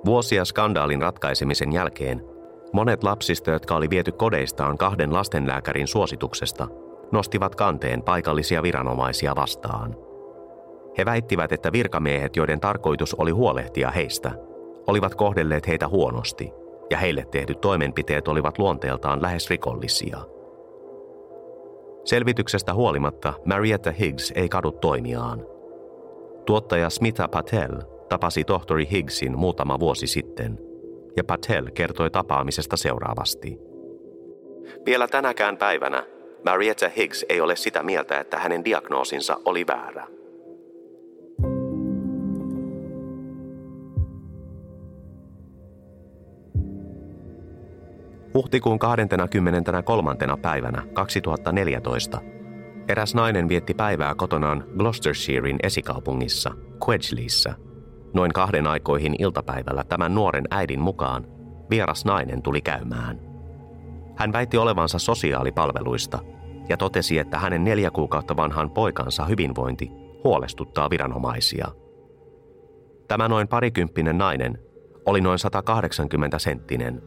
Vuosia 0.05 0.45
skandaalin 0.45 1.03
ratkaisemisen 1.03 1.73
jälkeen 1.73 2.40
Monet 2.73 3.05
lapsista, 3.05 3.51
jotka 3.51 3.77
oli 3.77 3.91
viety 3.91 4.13
kodeistaan 4.13 4.79
kahden 4.79 5.13
lastenlääkärin 5.13 5.87
suosituksesta, 5.87 6.69
nostivat 7.13 7.55
kanteen 7.55 8.03
paikallisia 8.03 8.63
viranomaisia 8.63 9.37
vastaan. 9.37 9.97
He 10.99 11.05
väittivät, 11.05 11.53
että 11.53 11.73
virkamiehet, 11.73 12.37
joiden 12.37 12.61
tarkoitus 12.61 13.15
oli 13.15 13.31
huolehtia 13.31 13.91
heistä, 13.91 14.31
olivat 14.87 15.15
kohdelleet 15.15 15.67
heitä 15.67 15.89
huonosti 15.89 16.53
ja 16.91 16.99
heille 16.99 17.27
tehdyt 17.31 17.61
toimenpiteet 17.61 18.29
olivat 18.29 18.59
luonteeltaan 18.59 19.23
lähes 19.23 19.51
rikollisia. 19.51 20.19
Selvityksestä 22.05 22.75
huolimatta 22.75 23.33
Marietta 23.45 23.91
Higgs 23.91 24.33
ei 24.35 24.49
kadu 24.49 24.73
toimiaan. 24.73 25.47
Tuottaja 26.47 26.91
Smitha 26.91 27.29
Patel 27.29 27.83
tapasi 28.09 28.45
tohtori 28.45 28.89
Higgsin 28.91 29.39
muutama 29.39 29.81
vuosi 29.81 30.07
sitten– 30.07 30.59
ja 31.17 31.25
Patel 31.25 31.71
kertoi 31.75 32.11
tapaamisesta 32.11 32.77
seuraavasti. 32.77 33.59
Vielä 34.87 35.09
tänäkään 35.09 35.57
päivänä 35.57 36.07
Marietta 36.45 36.89
Higgs 36.97 37.25
ei 37.29 37.41
ole 37.41 37.57
sitä 37.57 37.83
mieltä, 37.83 38.21
että 38.21 38.39
hänen 38.39 38.65
diagnoosinsa 38.65 39.41
oli 39.45 39.67
väärä. 39.67 40.07
Huhtikuun 48.35 48.79
23. 48.79 50.17
päivänä 50.43 50.83
2014 50.93 52.21
eräs 52.89 53.15
nainen 53.15 53.49
vietti 53.49 53.75
päivää 53.75 54.15
kotonaan 54.15 54.65
Gloucestershirein 54.79 55.59
esikaupungissa, 55.63 56.51
Quedgleyssä– 56.89 57.55
Noin 58.15 58.33
kahden 58.33 58.67
aikoihin 58.67 59.15
iltapäivällä 59.19 59.85
tämän 59.85 60.15
nuoren 60.15 60.45
äidin 60.51 60.81
mukaan 60.81 61.27
vieras 61.71 62.05
nainen 62.05 62.43
tuli 62.43 62.61
käymään. 62.61 63.21
Hän 64.17 64.33
väitti 64.33 64.57
olevansa 64.57 64.99
sosiaalipalveluista 64.99 66.19
ja 66.69 66.77
totesi, 66.77 67.19
että 67.19 67.39
hänen 67.39 67.65
neljä 67.65 67.91
kuukautta 67.91 68.37
vanhan 68.37 68.71
poikansa 68.71 69.25
hyvinvointi 69.25 69.91
huolestuttaa 70.25 70.91
viranomaisia. 70.91 71.69
Tämä 73.09 73.29
noin 73.29 73.49
parikymppinen 73.49 74.19
nainen 74.19 74.59
oli 75.07 75.21
noin 75.21 75.39
180 75.39 76.39
senttinen. 76.39 77.03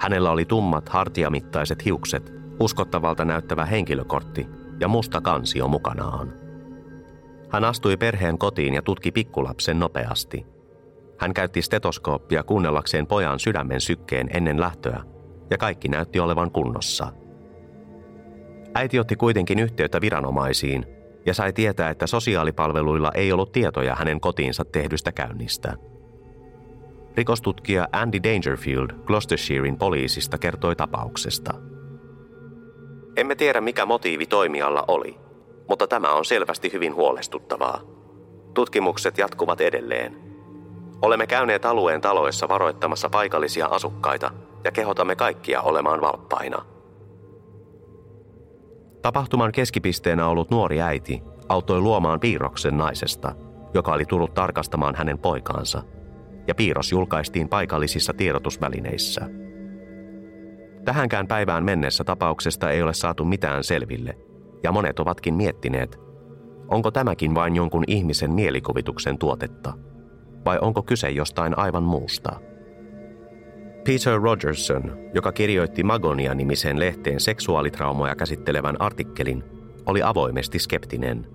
Hänellä 0.00 0.30
oli 0.30 0.44
tummat 0.44 0.88
hartiamittaiset 0.88 1.84
hiukset, 1.84 2.32
uskottavalta 2.60 3.24
näyttävä 3.24 3.64
henkilökortti 3.64 4.46
ja 4.80 4.88
musta 4.88 5.20
kansio 5.20 5.68
mukanaan. 5.68 6.41
Hän 7.52 7.64
astui 7.64 7.96
perheen 7.96 8.38
kotiin 8.38 8.74
ja 8.74 8.82
tutki 8.82 9.10
pikkulapsen 9.10 9.78
nopeasti. 9.78 10.46
Hän 11.18 11.34
käytti 11.34 11.62
stetoskooppia 11.62 12.42
kuunnellakseen 12.42 13.06
pojan 13.06 13.38
sydämen 13.38 13.80
sykkeen 13.80 14.30
ennen 14.34 14.60
lähtöä, 14.60 15.02
ja 15.50 15.58
kaikki 15.58 15.88
näytti 15.88 16.20
olevan 16.20 16.50
kunnossa. 16.50 17.12
Äiti 18.74 18.98
otti 18.98 19.16
kuitenkin 19.16 19.58
yhteyttä 19.58 20.00
viranomaisiin 20.00 20.86
ja 21.26 21.34
sai 21.34 21.52
tietää, 21.52 21.90
että 21.90 22.06
sosiaalipalveluilla 22.06 23.10
ei 23.14 23.32
ollut 23.32 23.52
tietoja 23.52 23.94
hänen 23.94 24.20
kotiinsa 24.20 24.64
tehdystä 24.64 25.12
käynnistä. 25.12 25.74
Rikostutkija 27.16 27.88
Andy 27.92 28.18
Dangerfield 28.22 28.90
Gloucestershirein 29.06 29.78
poliisista 29.78 30.38
kertoi 30.38 30.76
tapauksesta. 30.76 31.54
Emme 33.16 33.34
tiedä, 33.34 33.60
mikä 33.60 33.86
motiivi 33.86 34.26
toimijalla 34.26 34.84
oli– 34.88 35.16
mutta 35.68 35.86
tämä 35.86 36.12
on 36.14 36.24
selvästi 36.24 36.72
hyvin 36.72 36.94
huolestuttavaa. 36.94 37.80
Tutkimukset 38.54 39.18
jatkuvat 39.18 39.60
edelleen. 39.60 40.16
Olemme 41.02 41.26
käyneet 41.26 41.64
alueen 41.64 42.00
taloissa 42.00 42.48
varoittamassa 42.48 43.08
paikallisia 43.10 43.66
asukkaita 43.66 44.30
ja 44.64 44.72
kehotamme 44.72 45.16
kaikkia 45.16 45.62
olemaan 45.62 46.00
valppaina. 46.00 46.64
Tapahtuman 49.02 49.52
keskipisteenä 49.52 50.28
ollut 50.28 50.50
nuori 50.50 50.80
äiti 50.80 51.22
auttoi 51.48 51.80
luomaan 51.80 52.20
piirroksen 52.20 52.76
naisesta, 52.76 53.34
joka 53.74 53.92
oli 53.92 54.04
tullut 54.04 54.34
tarkastamaan 54.34 54.94
hänen 54.94 55.18
poikaansa, 55.18 55.82
ja 56.48 56.54
piirros 56.54 56.92
julkaistiin 56.92 57.48
paikallisissa 57.48 58.12
tiedotusvälineissä. 58.12 59.28
Tähänkään 60.84 61.28
päivään 61.28 61.64
mennessä 61.64 62.04
tapauksesta 62.04 62.70
ei 62.70 62.82
ole 62.82 62.94
saatu 62.94 63.24
mitään 63.24 63.64
selville, 63.64 64.16
ja 64.62 64.72
monet 64.72 64.98
ovatkin 64.98 65.34
miettineet, 65.34 66.00
onko 66.68 66.90
tämäkin 66.90 67.34
vain 67.34 67.56
jonkun 67.56 67.84
ihmisen 67.86 68.32
mielikuvituksen 68.32 69.18
tuotetta, 69.18 69.72
vai 70.44 70.58
onko 70.60 70.82
kyse 70.82 71.10
jostain 71.10 71.58
aivan 71.58 71.82
muusta. 71.82 72.40
Peter 73.84 74.20
Rogerson, 74.20 74.98
joka 75.14 75.32
kirjoitti 75.32 75.82
Magonia-nimiseen 75.82 76.80
lehteen 76.80 77.20
seksuaalitraumoja 77.20 78.16
käsittelevän 78.16 78.80
artikkelin, 78.80 79.44
oli 79.86 80.02
avoimesti 80.02 80.58
skeptinen. 80.58 81.26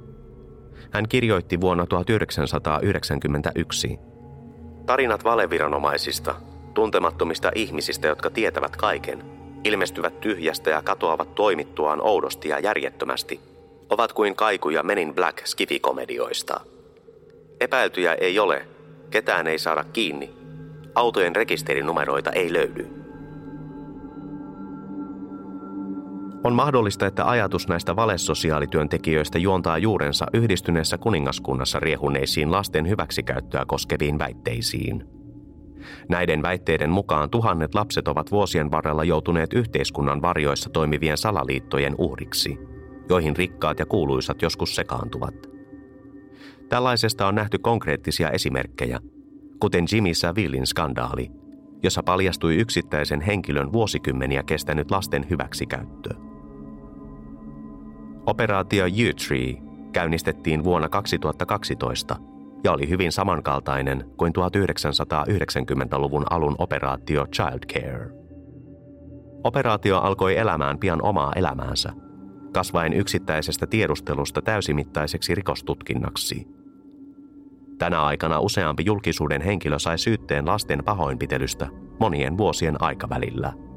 Hän 0.91 1.07
kirjoitti 1.09 1.61
vuonna 1.61 1.85
1991. 1.85 3.99
Tarinat 4.85 5.23
valeviranomaisista, 5.23 6.35
tuntemattomista 6.73 7.51
ihmisistä, 7.55 8.07
jotka 8.07 8.29
tietävät 8.29 8.75
kaiken, 8.75 9.36
ilmestyvät 9.67 10.19
tyhjästä 10.19 10.69
ja 10.69 10.81
katoavat 10.81 11.35
toimittuaan 11.35 12.01
oudosti 12.01 12.49
ja 12.49 12.59
järjettömästi, 12.59 13.39
ovat 13.89 14.13
kuin 14.13 14.35
kaikuja 14.35 14.83
Menin 14.83 15.15
Black 15.15 15.45
skifikomedioista. 15.45 16.61
Epäiltyjä 17.59 18.13
ei 18.13 18.39
ole, 18.39 18.67
ketään 19.09 19.47
ei 19.47 19.59
saada 19.59 19.83
kiinni, 19.83 20.29
autojen 20.95 21.35
rekisterinumeroita 21.35 22.31
ei 22.31 22.53
löydy. 22.53 22.87
On 26.43 26.53
mahdollista, 26.53 27.05
että 27.07 27.29
ajatus 27.29 27.67
näistä 27.67 27.95
valesosiaalityöntekijöistä 27.95 29.39
juontaa 29.39 29.77
juurensa 29.77 30.25
yhdistyneessä 30.33 30.97
kuningaskunnassa 30.97 31.79
riehuneisiin 31.79 32.51
lasten 32.51 32.89
hyväksikäyttöä 32.89 33.65
koskeviin 33.67 34.19
väitteisiin. 34.19 35.16
Näiden 36.09 36.41
väitteiden 36.41 36.89
mukaan 36.89 37.29
tuhannet 37.29 37.75
lapset 37.75 38.07
ovat 38.07 38.31
vuosien 38.31 38.71
varrella 38.71 39.03
joutuneet 39.03 39.53
yhteiskunnan 39.53 40.21
varjoissa 40.21 40.69
toimivien 40.69 41.17
salaliittojen 41.17 41.95
uhriksi, 41.97 42.57
joihin 43.09 43.35
rikkaat 43.35 43.79
ja 43.79 43.85
kuuluisat 43.85 44.41
joskus 44.41 44.75
sekaantuvat. 44.75 45.35
Tällaisesta 46.69 47.27
on 47.27 47.35
nähty 47.35 47.57
konkreettisia 47.57 48.29
esimerkkejä, 48.29 48.99
kuten 49.59 49.85
Jimmy 49.91 50.13
Savillin 50.13 50.67
skandaali, 50.67 51.31
jossa 51.83 52.03
paljastui 52.03 52.55
yksittäisen 52.55 53.21
henkilön 53.21 53.73
vuosikymmeniä 53.73 54.43
kestänyt 54.43 54.91
lasten 54.91 55.25
hyväksikäyttö. 55.29 56.09
Operaatio 58.25 58.85
U-Tree 58.85 59.53
käynnistettiin 59.93 60.63
vuonna 60.63 60.89
2012 60.89 62.15
ja 62.67 62.71
oli 62.73 62.89
hyvin 62.89 63.11
samankaltainen 63.11 64.05
kuin 64.17 64.33
1990-luvun 64.37 66.25
alun 66.29 66.55
operaatio 66.57 67.25
Child 67.25 67.59
Care. 67.73 68.09
Operaatio 69.43 69.97
alkoi 69.97 70.37
elämään 70.37 70.77
pian 70.77 71.01
omaa 71.01 71.33
elämäänsä, 71.35 71.93
kasvaen 72.53 72.93
yksittäisestä 72.93 73.67
tiedustelusta 73.67 74.41
täysimittaiseksi 74.41 75.35
rikostutkinnaksi. 75.35 76.47
Tänä 77.77 78.03
aikana 78.03 78.39
useampi 78.39 78.85
julkisuuden 78.85 79.41
henkilö 79.41 79.79
sai 79.79 79.97
syytteen 79.97 80.45
lasten 80.45 80.83
pahoinpitelystä 80.85 81.67
monien 81.99 82.37
vuosien 82.37 82.81
aikavälillä– 82.81 83.53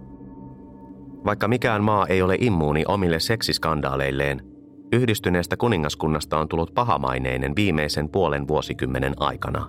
vaikka 1.24 1.48
mikään 1.48 1.85
maa 1.85 2.07
ei 2.07 2.22
ole 2.22 2.37
immuuni 2.40 2.85
omille 2.88 3.20
seksiskandaaleilleen, 3.20 4.49
yhdistyneestä 4.92 5.57
kuningaskunnasta 5.57 6.38
on 6.38 6.48
tullut 6.48 6.74
pahamaineinen 6.74 7.57
viimeisen 7.57 8.09
puolen 8.09 8.48
vuosikymmenen 8.48 9.14
aikana. 9.16 9.66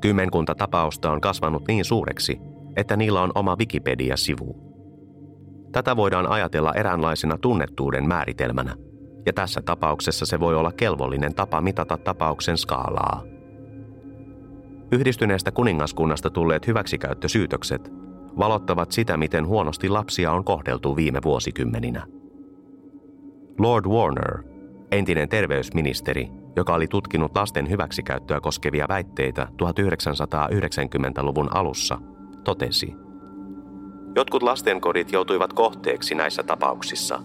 Kymmenkunta 0.00 0.54
tapausta 0.54 1.12
on 1.12 1.20
kasvanut 1.20 1.62
niin 1.68 1.84
suureksi, 1.84 2.38
että 2.76 2.96
niillä 2.96 3.22
on 3.22 3.32
oma 3.34 3.56
Wikipedia-sivu. 3.56 4.68
Tätä 5.72 5.96
voidaan 5.96 6.26
ajatella 6.26 6.74
eräänlaisena 6.74 7.38
tunnettuuden 7.38 8.08
määritelmänä, 8.08 8.74
ja 9.26 9.32
tässä 9.32 9.62
tapauksessa 9.62 10.26
se 10.26 10.40
voi 10.40 10.54
olla 10.54 10.72
kelvollinen 10.72 11.34
tapa 11.34 11.60
mitata 11.60 11.98
tapauksen 11.98 12.58
skaalaa. 12.58 13.22
Yhdistyneestä 14.92 15.50
kuningaskunnasta 15.50 16.30
tulleet 16.30 16.66
hyväksikäyttösyytökset 16.66 17.92
valottavat 18.38 18.92
sitä, 18.92 19.16
miten 19.16 19.46
huonosti 19.46 19.88
lapsia 19.88 20.32
on 20.32 20.44
kohdeltu 20.44 20.96
viime 20.96 21.20
vuosikymmeninä. 21.24 22.06
Lord 23.58 23.86
Warner, 23.86 24.42
entinen 24.90 25.28
terveysministeri, 25.28 26.28
joka 26.56 26.74
oli 26.74 26.88
tutkinut 26.88 27.36
lasten 27.36 27.70
hyväksikäyttöä 27.70 28.40
koskevia 28.40 28.86
väitteitä 28.88 29.48
1990-luvun 29.62 31.56
alussa, 31.56 31.98
totesi, 32.44 32.94
Jotkut 34.14 34.42
lastenkodit 34.42 35.12
joutuivat 35.12 35.52
kohteeksi 35.52 36.14
näissä 36.14 36.42
tapauksissa. 36.42 37.20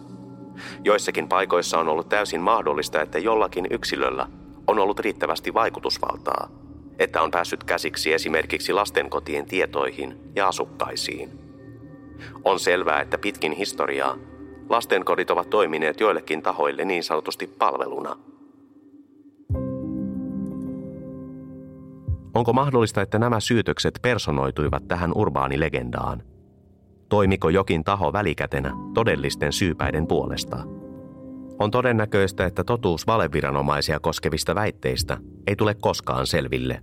Joissakin 0.83 1.27
paikoissa 1.27 1.79
on 1.79 1.87
ollut 1.87 2.09
täysin 2.09 2.41
mahdollista, 2.41 3.01
että 3.01 3.19
jollakin 3.19 3.67
yksilöllä 3.69 4.27
on 4.67 4.79
ollut 4.79 4.99
riittävästi 4.99 5.53
vaikutusvaltaa– 5.53 6.49
että 6.99 7.21
on 7.21 7.31
päässyt 7.31 7.63
käsiksi 7.63 8.13
esimerkiksi 8.13 8.73
lastenkotien 8.73 9.45
tietoihin 9.45 10.31
ja 10.35 10.47
asukkaisiin. 10.47 11.29
On 12.43 12.59
selvää, 12.59 13.01
että 13.01 13.17
pitkin 13.17 13.51
historiaa 13.51 14.17
lastenkodit 14.69 15.31
ovat 15.31 15.49
toimineet 15.49 15.99
joillekin 15.99 16.41
tahoille 16.41 16.85
niin 16.85 17.03
sanotusti 17.03 17.47
palveluna. 17.47 18.15
Onko 22.33 22.53
mahdollista, 22.53 23.01
että 23.01 23.19
nämä 23.19 23.39
syytökset 23.39 23.99
personoituivat 24.01 24.87
tähän 24.87 25.11
urbaanilegendaan? 25.15 26.23
Toimiko 27.09 27.49
jokin 27.49 27.83
taho 27.83 28.13
välikätenä 28.13 28.71
todellisten 28.93 29.53
syypäiden 29.53 30.07
puolesta? 30.07 30.57
On 31.59 31.71
todennäköistä, 31.71 32.45
että 32.45 32.63
totuus 32.63 33.07
valeviranomaisia 33.07 33.99
koskevista 33.99 34.55
väitteistä 34.55 35.17
ei 35.47 35.55
tule 35.55 35.75
koskaan 35.81 36.27
selville. 36.27 36.81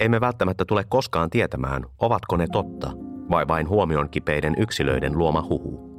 Emme 0.00 0.20
välttämättä 0.20 0.64
tule 0.64 0.84
koskaan 0.88 1.30
tietämään, 1.30 1.84
ovatko 1.98 2.36
ne 2.36 2.46
totta 2.52 2.90
vai 3.30 3.48
vain 3.48 3.68
huomion 3.68 4.10
kipeiden 4.10 4.54
yksilöiden 4.58 5.18
luoma 5.18 5.42
huhu. 5.42 5.89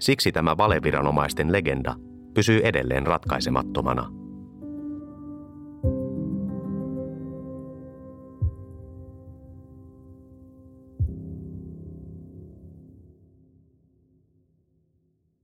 Siksi 0.00 0.32
tämä 0.32 0.56
valeviranomaisten 0.56 1.52
legenda 1.52 1.94
pysyy 2.34 2.60
edelleen 2.64 3.06
ratkaisemattomana. 3.06 4.19